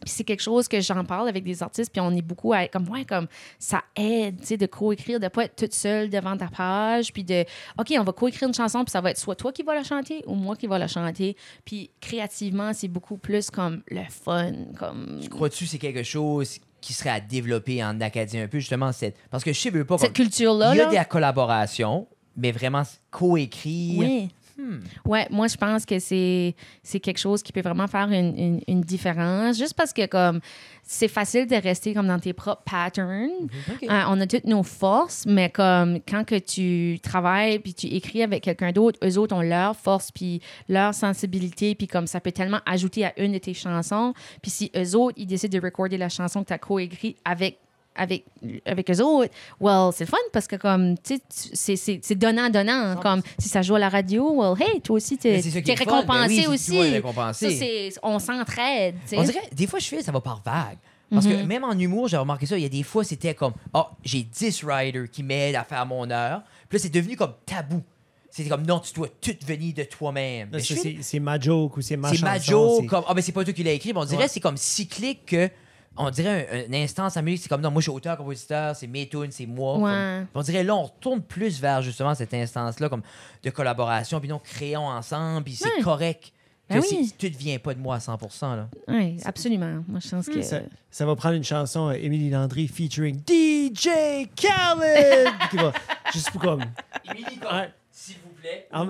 Puis 0.00 0.14
c'est 0.14 0.24
quelque 0.24 0.42
chose 0.42 0.66
que 0.66 0.80
j'en 0.80 1.04
parle 1.04 1.28
avec 1.28 1.44
des 1.44 1.62
artistes, 1.62 1.92
puis 1.92 2.00
on 2.00 2.10
est 2.12 2.22
beaucoup 2.22 2.54
à 2.54 2.64
être 2.64 2.72
comme, 2.72 2.88
ouais, 2.88 3.04
comme 3.04 3.26
ça 3.58 3.82
aide, 3.94 4.40
tu 4.40 4.46
sais, 4.46 4.56
de 4.56 4.64
coécrire, 4.64 5.20
de 5.20 5.28
pas 5.28 5.44
être 5.44 5.56
toute 5.56 5.74
seule 5.74 6.08
devant 6.08 6.36
ta 6.38 6.48
page, 6.48 7.12
puis 7.12 7.22
de, 7.22 7.44
OK, 7.78 7.92
on 7.98 8.02
va 8.02 8.12
coécrire 8.12 8.48
une 8.48 8.54
chanson, 8.54 8.82
puis 8.82 8.92
ça 8.92 9.02
va 9.02 9.10
être 9.10 9.18
soit 9.18 9.34
toi 9.34 9.52
qui 9.52 9.62
vas 9.62 9.74
la 9.74 9.84
chanter 9.84 10.22
ou 10.26 10.34
moi 10.34 10.56
qui 10.56 10.66
va 10.66 10.78
la 10.78 10.88
chanter. 10.88 11.36
Puis 11.66 11.90
créativement, 12.00 12.72
c'est 12.72 12.88
beaucoup 12.88 13.18
plus 13.18 13.50
comme 13.50 13.82
le 13.88 14.04
fun, 14.08 14.52
comme 14.78 15.20
Crois-tu 15.28 15.64
que 15.64 15.70
c'est 15.70 15.78
quelque 15.78 16.02
chose 16.02 16.58
qui 16.80 16.92
serait 16.92 17.10
à 17.10 17.20
développer 17.20 17.82
en 17.84 18.00
Acadie 18.00 18.38
un 18.38 18.48
peu, 18.48 18.58
justement, 18.58 18.92
cette... 18.92 19.16
parce 19.30 19.44
que 19.44 19.52
je 19.52 19.58
sais, 19.58 19.70
veux 19.70 19.84
pas. 19.84 19.98
cette 19.98 20.12
culture-là. 20.12 20.74
Il 20.74 20.78
y 20.78 20.80
a 20.80 20.84
là. 20.84 20.90
de 20.90 20.94
la 20.94 21.04
collaboration, 21.04 22.06
mais 22.36 22.52
vraiment 22.52 22.82
coécrire. 23.10 23.98
Oui. 23.98 24.28
Hmm. 24.60 24.80
Ouais, 25.06 25.26
moi, 25.30 25.46
je 25.48 25.56
pense 25.56 25.86
que 25.86 25.98
c'est, 25.98 26.54
c'est 26.82 27.00
quelque 27.00 27.18
chose 27.18 27.42
qui 27.42 27.52
peut 27.52 27.60
vraiment 27.62 27.86
faire 27.86 28.08
une, 28.10 28.36
une- 28.38 28.60
une 28.68 28.80
différence. 28.82 29.56
Juste 29.58 29.74
parce 29.74 29.92
que, 29.92 30.06
comme, 30.06 30.40
c'est 30.82 31.08
facile 31.08 31.46
de 31.46 31.56
rester 31.56 31.94
comme 31.94 32.08
dans 32.08 32.18
tes 32.18 32.32
propres 32.32 32.62
patterns. 32.64 33.30
Ok. 33.70 33.84
Euh, 33.88 34.02
on 34.08 34.20
a 34.20 34.26
toutes 34.26 34.44
nos 34.44 34.62
forces, 34.62 35.24
mais 35.26 35.48
comme 35.50 36.00
quand 36.08 36.24
que 36.24 36.38
tu 36.38 36.98
travailles 37.00 37.58
puis 37.60 37.74
tu 37.74 37.86
écris 37.86 38.22
avec 38.22 38.42
quelqu'un 38.42 38.72
d'autre, 38.72 38.98
eux 39.04 39.18
autres 39.18 39.34
ont 39.34 39.42
leur 39.42 39.76
force 39.76 40.10
puis 40.10 40.40
leur 40.68 40.92
sensibilité 40.94 41.74
puis 41.74 41.86
comme 41.86 42.06
ça 42.06 42.20
peut 42.20 42.32
tellement 42.32 42.60
ajouter 42.66 43.04
à 43.06 43.18
une 43.20 43.32
de 43.32 43.38
tes 43.38 43.54
chansons. 43.54 44.12
Puis 44.42 44.50
si 44.50 44.70
eux 44.76 44.96
autres, 44.96 45.14
ils 45.18 45.26
décident 45.26 45.58
de 45.58 45.64
recorder 45.64 45.96
la 45.96 46.08
chanson 46.08 46.42
que 46.42 46.48
tu 46.48 46.52
as 46.54 46.58
coécrit 46.58 47.16
avec 47.24 47.58
avec 47.96 48.24
avec 48.66 48.90
eux 48.90 49.00
autres, 49.02 49.32
well, 49.60 49.90
c'est 49.92 50.04
le 50.04 50.10
fun 50.10 50.16
parce 50.32 50.46
que 50.46 50.56
comme 50.56 50.96
tu 50.98 51.16
sais 51.16 51.20
c'est 51.54 51.76
c'est 51.76 52.00
c'est 52.02 52.14
donnant 52.14 52.48
donnant 52.48 52.96
comme 53.02 53.20
si 53.38 53.48
ça 53.48 53.62
joue 53.62 53.74
à 53.74 53.78
la 53.80 53.88
radio, 53.88 54.32
well 54.40 54.54
hey, 54.60 54.80
toi 54.80 54.96
aussi 54.96 55.18
t'es 55.18 55.32
Mais 55.32 55.42
le 55.42 55.50
fun. 55.50 55.60
Ben 55.60 55.74
récompensé 55.74 56.28
oui, 56.28 56.46
aussi. 56.46 56.80
récompensé. 56.80 57.50
Ça 57.50 57.56
c'est 57.58 57.90
on 58.02 58.18
s'entraide, 58.18 58.94
tu 59.02 59.08
sais. 59.10 59.18
On 59.18 59.22
dirait, 59.24 59.42
des 59.52 59.66
fois, 59.66 59.78
je 59.78 59.86
fais, 59.88 60.02
ça 60.02 60.12
va 60.12 60.20
par 60.20 60.40
vague. 60.44 60.78
Parce 61.12 61.26
que 61.26 61.32
Mhm. 61.32 61.46
même 61.46 61.64
en 61.64 61.72
humour, 61.72 62.06
j'ai 62.06 62.16
remarqué 62.16 62.46
ça, 62.46 62.56
il 62.56 62.62
y 62.62 62.66
a 62.66 62.68
des 62.68 62.84
fois, 62.84 63.02
c'était 63.02 63.34
comme, 63.34 63.52
oh, 63.74 63.82
j'ai 64.04 64.22
10 64.22 64.62
riders 64.64 65.10
qui 65.10 65.24
m'aident 65.24 65.56
à 65.56 65.64
faire 65.64 65.84
mon 65.84 66.08
heure. 66.08 66.42
Puis 66.68 66.78
là, 66.78 66.82
c'est 66.84 66.92
devenu 66.94 67.16
comme 67.16 67.34
tabou. 67.44 67.82
C'était 68.30 68.48
comme, 68.48 68.64
non, 68.64 68.78
tu 68.78 68.92
dois 68.94 69.08
tout 69.20 69.34
venir 69.44 69.74
de 69.74 69.82
toi-même. 69.82 70.50
Mais 70.52 70.60
C'est 70.60 70.98
c'est 71.00 71.18
ma 71.18 71.40
joke 71.40 71.76
ou 71.78 71.80
c'est 71.82 71.96
ma 71.96 72.14
c'est. 72.14 72.22
Majo, 72.22 72.78
c'est- 72.80 72.86
comme, 72.86 73.02
ah, 73.08 73.12
ben 73.14 73.20
c'est 73.22 73.32
pas 73.32 73.42
toi 73.42 73.52
qui 73.52 73.64
l'as 73.64 73.72
écrit, 73.72 73.92
mais 73.92 73.98
on 73.98 74.04
dirait 74.04 74.22
Ouais. 74.22 74.28
c'est 74.28 74.38
comme 74.38 74.56
cyclique 74.56 75.26
que, 75.26 75.50
on 75.96 76.10
dirait 76.10 76.66
un, 76.70 76.72
un 76.74 76.82
instance 76.82 77.16
en 77.16 77.22
musique, 77.22 77.42
c'est 77.42 77.48
comme, 77.48 77.60
non, 77.60 77.70
moi, 77.70 77.80
je 77.80 77.84
suis 77.90 77.96
auteur, 77.96 78.16
compositeur, 78.16 78.74
c'est 78.76 78.86
mes 78.86 79.08
tunes, 79.08 79.30
c'est 79.30 79.46
moi. 79.46 79.76
Ouais. 79.78 79.90
Comme- 79.90 80.26
on 80.34 80.42
dirait, 80.42 80.64
là, 80.64 80.74
on 80.76 80.84
retourne 80.84 81.20
plus 81.22 81.60
vers 81.60 81.82
justement 81.82 82.14
cette 82.14 82.32
instance-là, 82.32 82.88
comme 82.88 83.02
de 83.42 83.50
collaboration, 83.50 84.20
puis 84.20 84.28
non, 84.28 84.38
créons 84.42 84.86
ensemble, 84.88 85.44
puis 85.44 85.54
c'est 85.54 85.66
Ouais. 85.76 85.82
correct. 85.82 86.32
Que 86.68 86.74
Ben 86.74 86.82
c'est- 86.82 86.94
oui. 86.96 87.12
tout 87.18 87.30
vient 87.36 87.58
pas 87.58 87.74
de 87.74 87.80
moi 87.80 87.96
à 87.96 87.98
100%. 87.98 88.54
Là. 88.54 88.68
Oui, 88.86 89.16
absolument. 89.24 89.82
Moi, 89.88 89.98
je 90.00 90.08
pense 90.08 90.26
que. 90.28 90.40
Ça, 90.40 90.60
ça 90.88 91.04
va 91.04 91.16
prendre 91.16 91.34
une 91.34 91.42
chanson 91.42 91.88
euh, 91.88 91.94
Émilie 91.94 92.30
Landry 92.30 92.68
featuring 92.68 93.16
DJ 93.26 94.28
Khaled. 94.36 95.28
qui 95.50 95.56
va 95.56 95.72
juste 96.12 96.30
pour 96.30 96.40
comme. 96.40 96.62
Émilie, 97.10 97.40
Ouais. 97.52 97.70
s'il 97.90 98.14
vous 98.24 98.30
plaît, 98.40 98.68
Ah, 98.70 98.86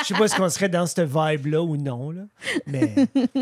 Je 0.00 0.04
sais 0.08 0.14
pas 0.14 0.26
si 0.26 0.40
on 0.40 0.48
serait 0.48 0.68
dans 0.68 0.84
cette 0.86 1.06
vibe-là 1.08 1.62
ou 1.62 1.76
non, 1.76 2.10
là. 2.10 2.22
Mais, 2.66 2.92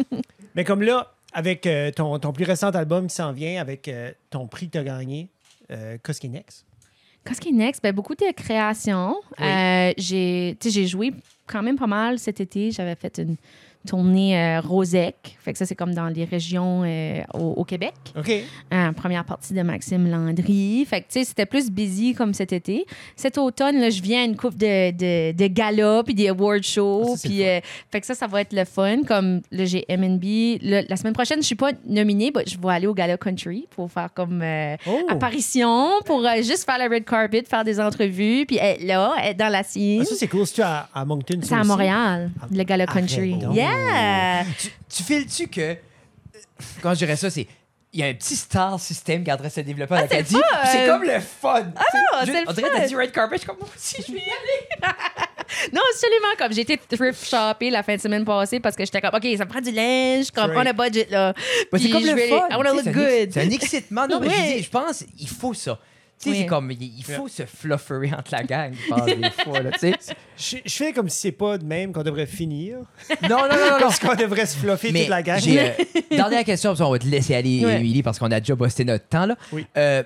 mais 0.54 0.64
comme 0.64 0.82
là, 0.82 1.10
avec 1.32 1.66
euh, 1.66 1.90
ton, 1.90 2.18
ton 2.18 2.32
plus 2.32 2.44
récent 2.44 2.70
album 2.70 3.06
qui 3.06 3.14
s'en 3.14 3.32
vient, 3.32 3.60
avec 3.60 3.88
euh, 3.88 4.12
ton 4.30 4.46
prix 4.46 4.66
que 4.66 4.72
tu 4.72 4.78
as 4.78 4.84
gagné, 4.84 5.28
euh, 5.70 5.96
Koski 6.02 6.28
Next. 6.28 6.64
Qu'est-ce 7.24 7.40
qui 7.40 7.50
est 7.50 7.52
next? 7.52 7.82
Ben, 7.82 7.94
beaucoup 7.94 8.14
de 8.14 8.32
créations. 8.32 9.20
Oui. 9.38 9.46
Euh, 9.46 9.92
j'ai 9.98 10.86
joué 10.86 11.12
quand 11.46 11.62
même 11.62 11.78
pas 11.78 11.86
mal 11.86 12.18
cet 12.18 12.40
été. 12.40 12.70
J'avais 12.70 12.94
fait 12.94 13.18
une 13.18 13.36
tournée 13.86 14.38
euh, 14.38 14.60
Rosec. 14.60 15.36
Fait 15.40 15.52
que 15.52 15.58
ça, 15.58 15.64
c'est 15.66 15.74
comme 15.74 15.94
dans 15.94 16.08
les 16.08 16.24
régions 16.24 16.82
euh, 16.84 17.20
au, 17.34 17.54
au 17.56 17.64
Québec. 17.64 17.94
OK. 18.16 18.30
Euh, 18.72 18.92
première 18.92 19.24
partie 19.24 19.54
de 19.54 19.62
Maxime 19.62 20.08
Landry. 20.10 20.84
Fait 20.88 21.00
que, 21.00 21.06
tu 21.06 21.20
sais, 21.20 21.24
c'était 21.24 21.46
plus 21.46 21.70
busy 21.70 22.14
comme 22.14 22.34
cet 22.34 22.52
été. 22.52 22.84
Cet 23.16 23.38
automne, 23.38 23.80
là, 23.80 23.88
je 23.90 24.02
viens 24.02 24.22
à 24.22 24.24
une 24.26 24.36
coupe 24.36 24.56
de, 24.56 24.90
de, 24.90 25.32
de 25.32 25.46
galas 25.46 26.02
puis 26.02 26.14
des 26.14 26.28
award 26.28 26.62
shows. 26.62 27.02
Ah, 27.04 27.10
ça, 27.10 27.16
c'est 27.16 27.28
puis, 27.28 27.46
euh, 27.46 27.60
fait 27.90 28.00
que 28.00 28.06
ça, 28.06 28.14
ça 28.14 28.26
va 28.26 28.42
être 28.42 28.52
le 28.52 28.64
fun. 28.64 29.02
Comme 29.06 29.40
là, 29.50 29.64
j'ai 29.64 29.84
MNB. 29.88 30.58
Le- 30.62 30.88
la 30.88 30.96
semaine 30.96 31.14
prochaine, 31.14 31.40
je 31.40 31.46
suis 31.46 31.54
pas 31.54 31.70
nominée, 31.86 32.30
mais 32.34 32.44
je 32.46 32.58
vais 32.58 32.72
aller 32.72 32.86
au 32.86 32.94
gala 32.94 33.16
country 33.16 33.66
pour 33.70 33.90
faire 33.90 34.10
comme 34.14 34.44
Oh! 34.86 34.98
apparition, 35.08 35.88
pour 36.04 36.22
juste 36.42 36.64
faire 36.64 36.78
la 36.78 36.88
red 36.88 37.04
carpet, 37.04 37.44
faire 37.48 37.64
des 37.64 37.80
entrevues, 37.80 38.44
puis 38.46 38.56
être 38.58 38.82
là, 38.84 39.14
être 39.24 39.36
dans 39.38 39.48
la 39.48 39.62
scene. 39.62 40.00
Ah, 40.02 40.04
ça, 40.04 40.14
c'est 40.16 40.28
cool. 40.28 40.46
C'est-tu 40.46 40.62
à, 40.62 40.88
à 40.94 41.04
Moncton? 41.04 41.38
C'est 41.42 41.54
à? 41.54 41.64
Montréal, 41.64 42.30
Ah, 42.42 42.46
le 42.52 42.62
gala 42.64 42.86
country. 42.86 43.34
donc. 43.34 43.54
Yeah! 43.70 44.44
Tu, 44.58 44.68
tu 44.88 45.02
files-tu 45.02 45.48
que. 45.48 45.76
Quand 46.82 46.92
je 46.94 46.98
dirais 46.98 47.16
ça, 47.16 47.30
c'est. 47.30 47.46
Il 47.92 47.98
y 47.98 48.04
a 48.04 48.06
un 48.06 48.14
petit 48.14 48.36
star 48.36 48.78
système 48.78 49.24
qui 49.24 49.30
est 49.30 49.32
en 49.32 49.36
train 49.36 49.48
de 49.48 49.52
se 49.52 49.60
développer 49.62 49.94
en 49.94 50.04
Acadie. 50.04 50.34
fun! 50.34 50.40
puis 50.62 50.68
C'est 50.70 50.86
comme 50.86 51.02
le 51.02 51.18
fun. 51.18 51.64
sais. 51.64 51.98
c'est 52.20 52.26
Juste- 52.26 52.38
le 52.44 52.48
on 52.48 52.52
dirait 52.52 52.68
que 52.70 52.76
t'as 52.76 52.86
dit 52.86 52.94
red 52.94 53.10
carpet, 53.10 53.34
je 53.34 53.40
suis 53.40 53.48
comme 53.48 53.56
moi 53.58 53.68
aussi, 53.76 53.96
je 54.06 54.12
vais 54.12 54.18
y 54.18 54.22
aller. 54.82 54.94
Non, 55.72 55.80
absolument. 55.92 56.28
Comme 56.38 56.52
j'ai 56.52 56.60
été 56.60 56.78
thrift 56.78 57.28
shopper 57.28 57.68
la 57.70 57.82
fin 57.82 57.96
de 57.96 58.00
semaine 58.00 58.24
passée 58.24 58.60
parce 58.60 58.76
que 58.76 58.84
j'étais 58.84 59.00
comme, 59.00 59.10
OK, 59.12 59.26
ça 59.36 59.44
me 59.44 59.50
prend 59.50 59.60
du 59.60 59.72
linge, 59.72 60.30
comme 60.30 60.52
on 60.52 60.64
a 60.64 60.72
budget 60.72 61.08
là. 61.10 61.34
Ouais, 61.72 61.78
c'est 61.80 61.90
comme 61.90 62.04
je 62.04 62.12
le 62.12 62.16
fun. 62.28 62.46
I 62.48 62.54
wanna 62.56 62.72
look 62.74 62.84
good. 62.84 63.30
C'est 63.32 63.40
un 63.40 63.50
excitement. 63.50 64.06
Non, 64.06 64.20
mais 64.20 64.28
je 64.28 64.56
dis, 64.58 64.62
je 64.62 64.70
pense, 64.70 65.04
il 65.18 65.28
faut 65.28 65.52
ça. 65.54 65.76
Tu 66.22 66.24
sais, 66.28 66.30
Oui. 66.30 66.38
c'est 66.42 66.46
comme, 66.46 66.70
il 66.70 66.82
il 66.82 67.02
faut 67.02 67.28
se 67.28 67.44
flufferer 67.46 68.12
entre 68.12 68.32
la 68.32 68.42
gang, 68.42 68.74
je 68.74 68.88
pense, 68.94 69.06
des 69.06 69.30
fois, 69.42 69.60
là, 69.62 69.70
tu 69.72 69.78
sais. 69.78 69.94
Je, 70.36 70.56
je 70.66 70.76
fais 70.76 70.92
comme 70.92 71.08
si 71.08 71.18
c'est 71.18 71.32
pas 71.32 71.56
de 71.56 71.64
même 71.64 71.92
qu'on 71.94 72.02
devrait 72.02 72.26
finir. 72.26 72.76
Non, 73.22 73.28
non, 73.30 73.48
non, 73.48 73.48
non. 73.48 73.76
Parce 73.80 73.98
qu'on 73.98 74.14
devrait 74.14 74.44
se 74.46 74.56
fluffer 74.58 74.92
Mais 74.92 75.00
toute 75.00 75.08
la 75.08 75.22
gang. 75.22 75.40
euh, 75.48 75.70
dernière 76.10 76.44
question, 76.44 76.74
puis 76.74 76.82
on 76.82 76.90
va 76.90 76.98
te 76.98 77.06
laisser 77.06 77.34
aller, 77.34 77.64
Ouais. 77.64 77.76
Émilie, 77.80 78.02
parce 78.02 78.18
qu'on 78.18 78.30
a 78.30 78.38
déjà 78.38 78.54
bossé 78.54 78.84
notre 78.84 79.08
temps. 79.08 79.24
Là. 79.24 79.36
Oui. 79.50 79.66
Euh, 79.78 80.02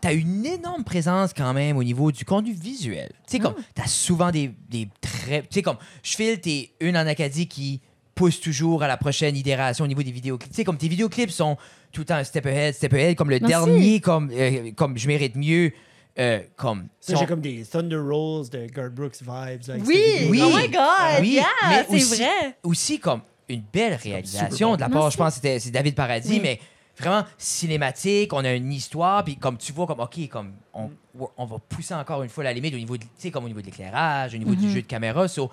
t'as 0.00 0.12
une 0.14 0.44
énorme 0.44 0.82
présence 0.82 1.32
quand 1.32 1.52
même 1.54 1.76
au 1.76 1.84
niveau 1.84 2.10
du 2.10 2.24
contenu 2.24 2.52
visuel. 2.52 3.10
Tu 3.28 3.36
sais, 3.36 3.38
comme, 3.38 3.54
Ah. 3.56 3.62
t'as 3.74 3.86
souvent 3.86 4.32
des, 4.32 4.50
des 4.68 4.88
très... 5.00 5.42
Tu 5.42 5.46
sais, 5.52 5.62
comme, 5.62 5.78
je 6.02 6.16
file, 6.16 6.40
t'es 6.40 6.70
une 6.80 6.96
en 6.96 7.06
Acadie 7.06 7.46
qui 7.46 7.80
pousse 8.16 8.40
toujours 8.40 8.82
à 8.82 8.88
la 8.88 8.96
prochaine 8.96 9.36
itération 9.36 9.84
au 9.84 9.88
niveau 9.88 10.02
des 10.02 10.10
vidéoclips. 10.10 10.50
Tu 10.50 10.56
sais, 10.56 10.64
comme 10.64 10.78
tes 10.78 10.88
vidéoclips 10.88 11.30
sont 11.30 11.56
tout 11.92 12.00
le 12.00 12.06
temps 12.06 12.16
un 12.16 12.24
step 12.24 12.46
ahead, 12.46 12.74
step 12.74 12.92
ahead, 12.94 13.14
comme 13.14 13.30
le 13.30 13.38
Merci. 13.38 13.46
dernier, 13.66 14.00
comme, 14.00 14.30
euh, 14.32 14.72
comme 14.74 14.96
Je 14.98 15.06
mérite 15.06 15.36
mieux, 15.36 15.70
euh, 16.18 16.40
comme... 16.56 16.88
Ça, 16.98 17.12
sont- 17.12 17.20
j'ai 17.20 17.26
comme 17.26 17.42
des 17.42 17.62
Thunder 17.64 17.96
Rolls 17.98 18.48
de 18.48 18.66
Garth 18.74 18.94
Brooks 18.94 19.18
vibes. 19.20 19.62
cette 19.62 19.82
Oui! 19.86 20.02
Oui. 20.30 20.40
Oh 20.42 20.48
my 20.56 20.66
God! 20.68 21.20
Oui, 21.20 21.28
yeah! 21.34 21.44
mais 21.68 21.84
C'est 21.88 21.94
aussi- 21.94 22.22
vrai! 22.22 22.56
aussi 22.62 22.98
comme 22.98 23.20
une 23.48 23.62
belle 23.72 23.94
réalisation 24.02 24.74
de 24.76 24.80
la 24.80 24.88
part, 24.88 25.10
je 25.10 25.16
pense 25.18 25.28
que 25.34 25.34
c'était- 25.36 25.58
c'est 25.60 25.70
David 25.70 25.94
Paradis, 25.94 26.28
Oui. 26.30 26.40
mais 26.42 26.58
vraiment 26.98 27.24
cinématique, 27.36 28.32
on 28.32 28.44
a 28.44 28.52
une 28.54 28.72
histoire, 28.72 29.22
puis 29.24 29.36
comme 29.36 29.58
tu 29.58 29.72
vois, 29.72 29.86
comme 29.86 30.00
OK, 30.00 30.26
comme 30.30 30.52
on, 30.72 30.90
on 31.36 31.44
va 31.44 31.58
pousser 31.68 31.92
encore 31.94 32.22
une 32.22 32.28
fois 32.30 32.44
la 32.44 32.52
limite 32.54 32.72
au 32.74 32.78
niveau 32.78 32.96
de, 32.96 33.02
tu 33.02 33.08
sais, 33.18 33.30
comme 33.30 33.44
au 33.44 33.48
niveau 33.48 33.60
de 33.60 33.66
l'éclairage, 33.66 34.34
au 34.34 34.38
niveau 34.38 34.52
Mhm. 34.52 34.56
du 34.56 34.70
jeu 34.70 34.80
de 34.82 34.86
caméra. 34.86 35.28
So, 35.28 35.50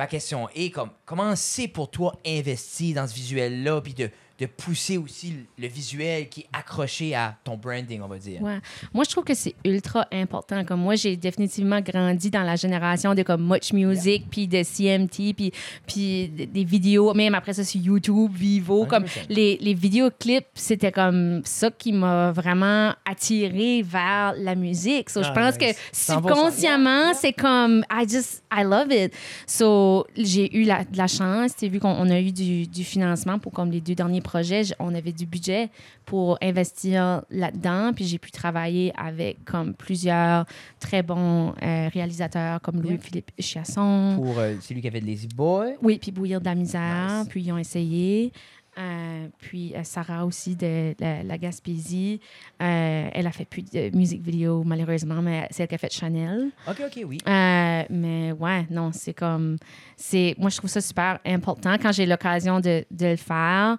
ma 0.00 0.06
question 0.06 0.48
est 0.54 0.70
comme 0.70 0.88
comment 1.04 1.36
c'est 1.36 1.68
pour 1.68 1.90
toi 1.90 2.16
investir 2.26 2.94
dans 2.94 3.06
ce 3.06 3.12
visuel-là, 3.12 3.82
puis 3.82 3.92
de, 3.92 4.10
de 4.40 4.46
pousser 4.46 4.96
aussi 4.96 5.34
le, 5.58 5.68
visuel 5.68 6.28
qui 6.30 6.40
est 6.40 6.48
accroché 6.52 7.14
à 7.14 7.36
ton 7.44 7.56
branding, 7.58 8.00
on 8.02 8.08
va 8.08 8.16
dire. 8.18 8.40
Ouais. 8.40 8.58
Moi, 8.94 9.04
je 9.04 9.10
trouve 9.10 9.24
que 9.24 9.34
c'est 9.34 9.54
ultra 9.64 10.06
important. 10.10 10.64
Comme 10.64 10.80
moi, 10.80 10.94
j'ai 10.94 11.16
définitivement 11.16 11.80
grandi 11.82 12.30
dans 12.30 12.42
la 12.42 12.56
génération 12.56 13.14
de 13.14 13.22
comme 13.22 13.46
Much 13.46 13.72
Music, 13.74 14.24
puis 14.30 14.48
de 14.48 14.62
CMT, 14.62 15.34
puis, 15.36 15.52
puis 15.86 16.28
des 16.28 16.64
vidéos, 16.64 17.12
même 17.12 17.34
après 17.34 17.52
ça 17.52 17.64
sur 17.64 17.80
YouTube, 17.80 18.32
Vivo. 18.34 18.86
Comme 18.86 19.04
100%. 19.04 19.26
les, 19.28 19.58
les 19.60 19.74
vidéoclips, 19.74 20.46
c'était 20.54 20.92
comme 20.92 21.42
ça 21.44 21.70
qui 21.70 21.92
m'a 21.92 22.32
vraiment 22.32 22.94
attiré 23.04 23.82
vers 23.82 24.34
la 24.38 24.54
musique. 24.54 25.10
So, 25.10 25.22
je 25.22 25.28
Ah, 25.28 25.32
pense 25.34 25.58
nice. 25.58 25.74
que 25.74 26.12
100%. 26.12 26.14
subconsciemment, 26.14 27.12
c'est 27.14 27.34
comme, 27.34 27.84
I 27.92 28.08
just, 28.08 28.42
I 28.50 28.62
love 28.64 28.90
it. 28.90 29.12
So, 29.46 30.06
j'ai 30.16 30.56
eu 30.56 30.64
la, 30.64 30.84
de 30.84 30.96
la 30.96 31.06
chance, 31.06 31.52
vu 31.60 31.78
qu'on 31.78 31.90
on 31.90 32.08
a 32.08 32.18
eu 32.20 32.32
du, 32.32 32.66
du 32.66 32.84
financement 32.84 33.38
pour 33.38 33.52
comme 33.52 33.70
les 33.70 33.80
deux 33.82 33.94
derniers 33.94 34.20
projets, 34.20 34.29
on 34.78 34.94
avait 34.94 35.12
du 35.12 35.26
budget 35.26 35.70
pour 36.04 36.38
investir 36.42 37.22
là-dedans, 37.30 37.92
puis 37.94 38.04
j'ai 38.04 38.18
pu 38.18 38.30
travailler 38.30 38.92
avec 38.96 39.44
comme 39.44 39.74
plusieurs 39.74 40.44
très 40.78 41.02
bons 41.02 41.54
euh, 41.62 41.88
réalisateurs 41.92 42.60
comme 42.60 42.80
Louis-Philippe 42.80 43.30
Chiasson. 43.38 44.14
Pour 44.16 44.38
euh, 44.38 44.56
celui 44.60 44.80
qui 44.80 44.88
avait 44.88 45.00
de 45.00 45.06
Lazy 45.06 45.28
Boy. 45.28 45.76
Oui, 45.82 45.98
puis 46.00 46.10
Bouillir 46.12 46.40
de 46.40 46.46
la 46.46 46.54
misère, 46.54 47.20
Nice. 47.20 47.28
puis 47.28 47.42
ils 47.42 47.52
ont 47.52 47.58
essayé. 47.58 48.32
Euh, 48.80 49.28
puis 49.38 49.74
euh, 49.74 49.80
Sarah 49.84 50.24
aussi 50.24 50.56
de 50.56 50.94
la, 50.98 51.22
la 51.22 51.38
Gaspésie. 51.38 52.20
Euh, 52.62 53.08
elle 53.12 53.26
a 53.26 53.32
fait 53.32 53.44
plus 53.44 53.62
de 53.62 53.94
musique 53.94 54.22
vidéo, 54.22 54.62
malheureusement, 54.64 55.20
mais 55.20 55.46
c'est 55.50 55.64
elle 55.64 55.68
qui 55.68 55.74
a 55.74 55.78
fait 55.78 55.92
Chanel. 55.92 56.50
OK, 56.66 56.82
OK, 56.86 57.04
oui. 57.06 57.18
Mais 57.26 58.32
ouais, 58.32 58.66
non, 58.70 58.90
c'est 58.92 59.14
comme. 59.14 59.56
c'est 59.96 60.34
Moi, 60.38 60.50
je 60.50 60.56
trouve 60.56 60.70
ça 60.70 60.80
super 60.80 61.18
important. 61.26 61.76
Quand 61.80 61.92
j'ai 61.92 62.06
l'occasion 62.06 62.60
de, 62.60 62.84
de 62.90 63.06
le 63.06 63.16
faire, 63.16 63.76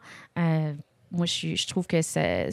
moi, 1.12 1.26
je, 1.26 1.56
je 1.56 1.68
trouve 1.68 1.88
que 1.88 2.02
ça, 2.02 2.46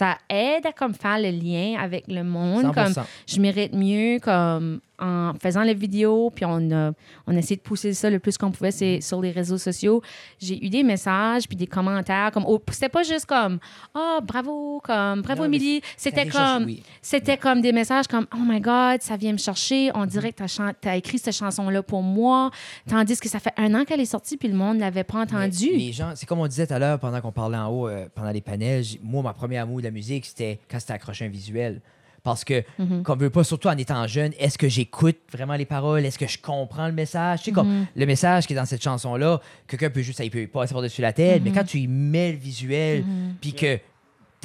ça 0.00 0.18
aide 0.28 0.64
à 0.66 0.72
comme 0.72 0.94
faire 0.94 1.18
le 1.18 1.30
lien 1.30 1.78
avec 1.78 2.06
le 2.08 2.24
monde. 2.24 2.72
Comme 2.74 2.92
100%. 2.92 3.04
je 3.26 3.40
mérite 3.40 3.74
mieux 3.74 4.18
comme 4.20 4.80
en 5.00 5.32
faisant 5.40 5.62
les 5.62 5.74
vidéos 5.74 6.30
puis 6.34 6.44
on 6.44 6.70
a 6.70 6.92
on 7.26 7.34
a 7.34 7.38
essayé 7.38 7.56
de 7.56 7.62
pousser 7.62 7.92
ça 7.92 8.10
le 8.10 8.18
plus 8.18 8.38
qu'on 8.38 8.50
pouvait 8.50 8.70
c'est 8.70 9.00
sur 9.00 9.20
les 9.20 9.30
réseaux 9.30 9.58
sociaux 9.58 10.02
j'ai 10.38 10.64
eu 10.64 10.68
des 10.68 10.82
messages 10.82 11.46
puis 11.46 11.56
des 11.56 11.66
commentaires 11.66 12.30
comme 12.32 12.44
oh, 12.46 12.60
c'était 12.70 12.88
pas 12.88 13.02
juste 13.02 13.26
comme 13.26 13.58
oh 13.94 14.18
bravo 14.22 14.80
comme 14.82 15.22
bravo 15.22 15.44
Émilie 15.44 15.80
c'était 15.96 16.26
comme 16.26 16.64
oui. 16.64 16.82
c'était 17.02 17.36
comme 17.36 17.60
des 17.60 17.72
messages 17.72 18.06
comme 18.06 18.26
Oh 18.34 18.38
my 18.44 18.60
God, 18.60 19.02
ça 19.02 19.16
vient 19.16 19.32
me 19.32 19.38
chercher. 19.38 19.90
On 19.94 20.06
dirait 20.06 20.32
que 20.32 20.44
tu 20.44 20.88
as, 20.88 20.96
écrit 20.96 21.18
cette 21.18 21.34
chanson-là 21.34 21.82
pour 21.82 22.02
moi. 22.02 22.50
Tandis 22.88 23.18
que 23.18 23.28
ça 23.28 23.40
fait 23.40 23.52
un 23.56 23.74
an 23.74 23.84
qu'elle 23.84 24.00
est 24.00 24.04
sortie 24.04 24.36
puis 24.36 24.48
le 24.48 24.54
monde 24.54 24.76
ne 24.76 24.80
l'avait 24.80 25.04
pas 25.04 25.20
entendue. 25.20 25.70
Mais 25.72 25.78
Les 25.78 25.92
gens, 25.92 26.12
c'est 26.14 26.26
comme 26.26 26.40
on 26.40 26.46
disait 26.46 26.66
tout 26.66 26.74
à 26.74 26.78
l'heure 26.78 26.98
pendant 26.98 27.20
qu'on 27.20 27.32
parlait 27.32 27.56
en 27.56 27.68
haut, 27.68 27.88
euh, 27.88 28.06
pendant 28.14 28.30
les 28.30 28.40
panels, 28.40 28.84
moi, 29.02 29.22
ma 29.22 29.32
première 29.32 29.64
amour 29.64 29.78
de 29.78 29.84
la 29.84 29.90
musique, 29.90 30.26
c'était 30.26 30.60
quand 30.70 30.78
c'était 30.78 30.92
accroché 30.92 31.24
un 31.24 31.28
visuel. 31.28 31.80
Parce 32.22 32.44
que, 32.44 32.62
Mhm. 32.78 33.02
comme 33.02 33.18
veut 33.18 33.30
pas, 33.30 33.44
surtout 33.44 33.68
en 33.68 33.76
étant 33.78 34.06
jeune, 34.06 34.32
est-ce 34.38 34.58
que 34.58 34.68
j'écoute 34.68 35.16
vraiment 35.32 35.54
les 35.54 35.64
paroles? 35.64 36.04
Est-ce 36.04 36.18
que 36.18 36.26
je 36.26 36.38
comprends 36.38 36.86
le 36.86 36.92
message? 36.92 37.38
Tu 37.40 37.44
sais, 37.46 37.50
Mhm. 37.50 37.54
comme 37.54 37.86
le 37.96 38.06
message 38.06 38.46
qui 38.46 38.52
est 38.52 38.56
dans 38.56 38.66
cette 38.66 38.82
chanson-là, 38.82 39.40
quelqu'un 39.66 39.88
peut 39.90 40.02
juste, 40.02 40.18
ça, 40.18 40.24
il 40.24 40.30
peut 40.30 40.46
passer 40.46 40.74
par-dessus 40.74 41.00
la 41.02 41.12
tête, 41.14 41.42
Mhm. 41.42 41.48
mais 41.48 41.54
quand 41.58 41.64
tu 41.64 41.78
y 41.78 41.86
mets 41.86 42.32
le 42.32 42.38
visuel, 42.38 43.04
puis 43.40 43.54
que, 43.54 43.76
tu 43.76 43.80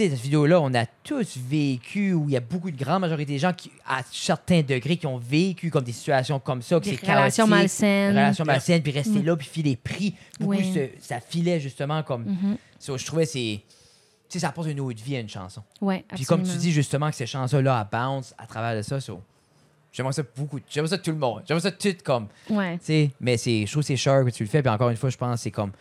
sais, 0.04 0.10
cette 0.10 0.22
vidéo-là, 0.22 0.62
on 0.62 0.74
a 0.74 0.86
tous 1.04 1.38
vécu, 1.38 2.14
où 2.14 2.30
il 2.30 2.34
y 2.34 2.38
a 2.38 2.42
beaucoup 2.42 2.72
de 2.72 2.78
grande 2.82 3.02
majorité 3.02 3.34
des 3.34 3.40
gens 3.40 3.52
qui, 3.52 3.70
à 3.88 4.02
certains 4.10 4.62
degrés, 4.62 4.96
qui 4.96 5.08
ont 5.08 5.18
vécu 5.18 5.70
comme 5.70 5.84
des 5.84 5.92
situations 5.92 6.40
comme 6.40 6.62
ça, 6.62 6.80
que 6.80 6.86
Des 6.86 6.96
c'est 6.96 7.12
relations 7.12 7.46
malsaines. 7.48 8.12
relations 8.12 8.46
malsaines, 8.46 8.82
puis 8.84 8.92
rester 8.94 9.20
Mm. 9.20 9.26
là, 9.26 9.36
puis 9.36 9.48
filer 9.48 9.76
pris. 9.76 10.16
Beaucoup, 10.40 10.52
Oui. 10.54 10.74
ça 11.02 11.20
filait 11.20 11.60
justement 11.60 12.04
comme. 12.04 12.24
Mhm. 12.24 12.58
So, 12.80 12.98
je 12.98 13.06
trouvais 13.06 13.26
c'est. 13.26 13.60
Tu 14.28 14.34
sais, 14.34 14.40
ça 14.40 14.50
apporte 14.50 14.68
une 14.70 14.80
autre 14.80 15.02
vie 15.04 15.16
à 15.16 15.20
une 15.20 15.30
chanson. 15.30 15.62
Ouais, 15.82 16.04
Puis 16.16 16.26
comme 16.26 16.40
tu 16.40 16.44
absolument. 16.44 16.62
dis 16.64 16.72
justement 16.72 17.10
que 17.10 17.16
ces 17.16 17.26
chansons-là, 17.28 17.80
à 17.80 17.84
bounce 17.84 18.34
à 18.38 18.48
travers 18.48 18.76
de 18.76 18.82
ça, 18.82 19.00
so, 19.00 19.22
j'aimerais 19.92 20.14
ça 20.14 20.24
beaucoup. 20.36 20.60
J'aimerais 20.70 20.90
ça 20.90 20.98
tout 20.98 21.12
le 21.12 21.18
monde. 21.18 21.44
J'aimerais 21.48 21.62
ça 21.62 21.72
tout 21.72 21.96
comme. 22.04 22.28
Ouais. 22.50 22.78
Tu 22.80 22.86
sais, 22.86 23.12
mais 23.20 23.38
c'est, 23.38 23.66
je 23.66 23.72
trouve 23.72 23.84
que 23.84 23.88
c'est 23.88 23.98
sharp 23.98 24.26
que 24.26 24.32
tu 24.32 24.44
le 24.44 24.50
fais. 24.50 24.62
Puis 24.62 24.72
encore 24.72 24.90
une 24.90 24.98
fois, 24.98 25.10
je 25.10 25.18
pense 25.18 25.36
que 25.36 25.42
c'est 25.44 25.52
comme. 25.52 25.72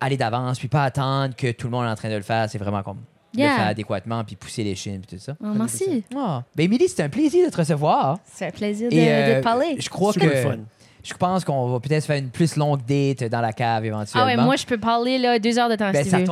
aller 0.00 0.16
d'avance, 0.16 0.58
puis 0.58 0.68
pas 0.68 0.84
attendre 0.84 1.34
que 1.34 1.50
tout 1.52 1.66
le 1.66 1.70
monde 1.70 1.86
est 1.86 1.90
en 1.90 1.94
train 1.94 2.10
de 2.10 2.16
le 2.16 2.22
faire. 2.22 2.48
C'est 2.50 2.58
vraiment 2.58 2.82
comme 2.82 2.98
Yeah. 3.34 3.48
le 3.52 3.56
faire 3.56 3.66
adéquatement, 3.68 4.24
puis 4.24 4.36
pousser 4.36 4.62
les 4.62 4.74
chines, 4.74 5.00
puis 5.00 5.16
tout 5.16 5.22
ça. 5.24 5.34
Oh, 5.42 5.46
merci. 5.54 6.04
Ah. 6.14 6.42
Ben, 6.54 6.64
Émilie, 6.64 6.86
c'était 6.86 7.04
un 7.04 7.08
plaisir 7.08 7.46
de 7.46 7.50
te 7.50 7.56
recevoir. 7.56 8.18
C'est 8.26 8.48
un 8.48 8.50
plaisir 8.50 8.90
de, 8.90 8.94
Et 8.94 9.06
de 9.06 9.10
euh, 9.10 9.38
te 9.38 9.42
parler. 9.42 9.76
je 9.78 9.88
crois 9.88 10.12
Super 10.12 10.30
que 10.32 10.36
fun. 10.36 10.58
je 11.02 11.14
pense 11.14 11.42
qu'on 11.42 11.72
va 11.72 11.80
peut-être 11.80 12.04
faire 12.04 12.18
une 12.18 12.28
plus 12.28 12.56
longue 12.56 12.84
date 12.84 13.24
dans 13.30 13.40
la 13.40 13.54
cave 13.54 13.86
éventuellement. 13.86 14.28
Ah 14.30 14.36
ouais, 14.36 14.44
moi, 14.44 14.56
je 14.56 14.66
peux 14.66 14.76
parler 14.76 15.16
là, 15.16 15.38
deux 15.38 15.58
heures 15.58 15.70
de 15.70 15.76
temps 15.76 15.90
ben, 15.92 16.04
si 16.04 16.10
ça 16.10 16.18
tu 16.20 16.26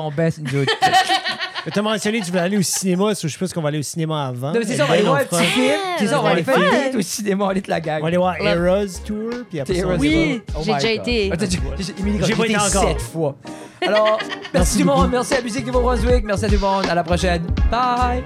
Mais 1.67 1.73
T'as 1.73 1.83
mentionné 1.83 2.21
que 2.21 2.25
tu 2.25 2.31
voulais 2.31 2.43
aller 2.43 2.57
au 2.57 2.63
cinéma, 2.63 3.15
so 3.15 3.29
je 3.29 3.37
pense 3.39 3.53
qu'on 3.53 3.61
va 3.61 3.69
aller 3.69 3.79
au 3.79 3.83
cinéma 3.83 4.27
avant. 4.29 4.53
Non, 4.53 4.61
mais 4.61 4.65
c'est 4.67 4.77
ça, 4.77 4.85
on 4.85 4.89
va 4.89 4.95
aller 4.95 5.03
voir 5.03 5.17
un 5.21 5.25
petit 5.25 5.45
film. 5.45 5.73
C'est 5.99 6.07
ça, 6.07 6.21
on 6.21 6.23
va 6.23 6.31
aller 6.31 6.43
faire 6.43 6.57
une 6.93 6.99
au 6.99 7.03
cinéma, 7.03 7.45
on 7.45 7.47
va 7.47 7.51
aller 7.53 7.61
toute 7.61 7.69
la 7.69 7.81
gang. 7.81 7.99
On 7.99 8.03
va 8.03 8.09
aller 8.09 8.17
voir. 8.17 8.37
Eras 8.41 9.01
Tour, 9.05 9.31
puis 9.49 9.61
après 9.61 9.75
ça, 9.75 9.87
Oui, 9.99 10.43
j'ai 10.65 10.73
déjà 10.75 10.93
été. 10.93 11.33
J'ai- 12.23 12.35
pas 12.35 12.45
été 12.47 12.57
encore. 12.57 12.89
sept 12.89 13.01
fois. 13.01 13.37
Alors, 13.87 14.19
merci, 14.55 14.79
tout 14.79 14.87
le 14.87 14.95
monde. 14.95 15.09
Merci 15.11 15.35
à 15.35 15.37
la 15.39 15.43
musique 15.43 15.63
de 15.63 15.67
Nouveau-Brunswick. 15.69 16.25
Merci 16.25 16.45
à 16.45 16.49
tout 16.49 16.55
le 16.55 16.61
monde. 16.61 16.87
À 16.89 16.95
la 16.95 17.03
prochaine. 17.05 17.43
Bye. 17.71 18.25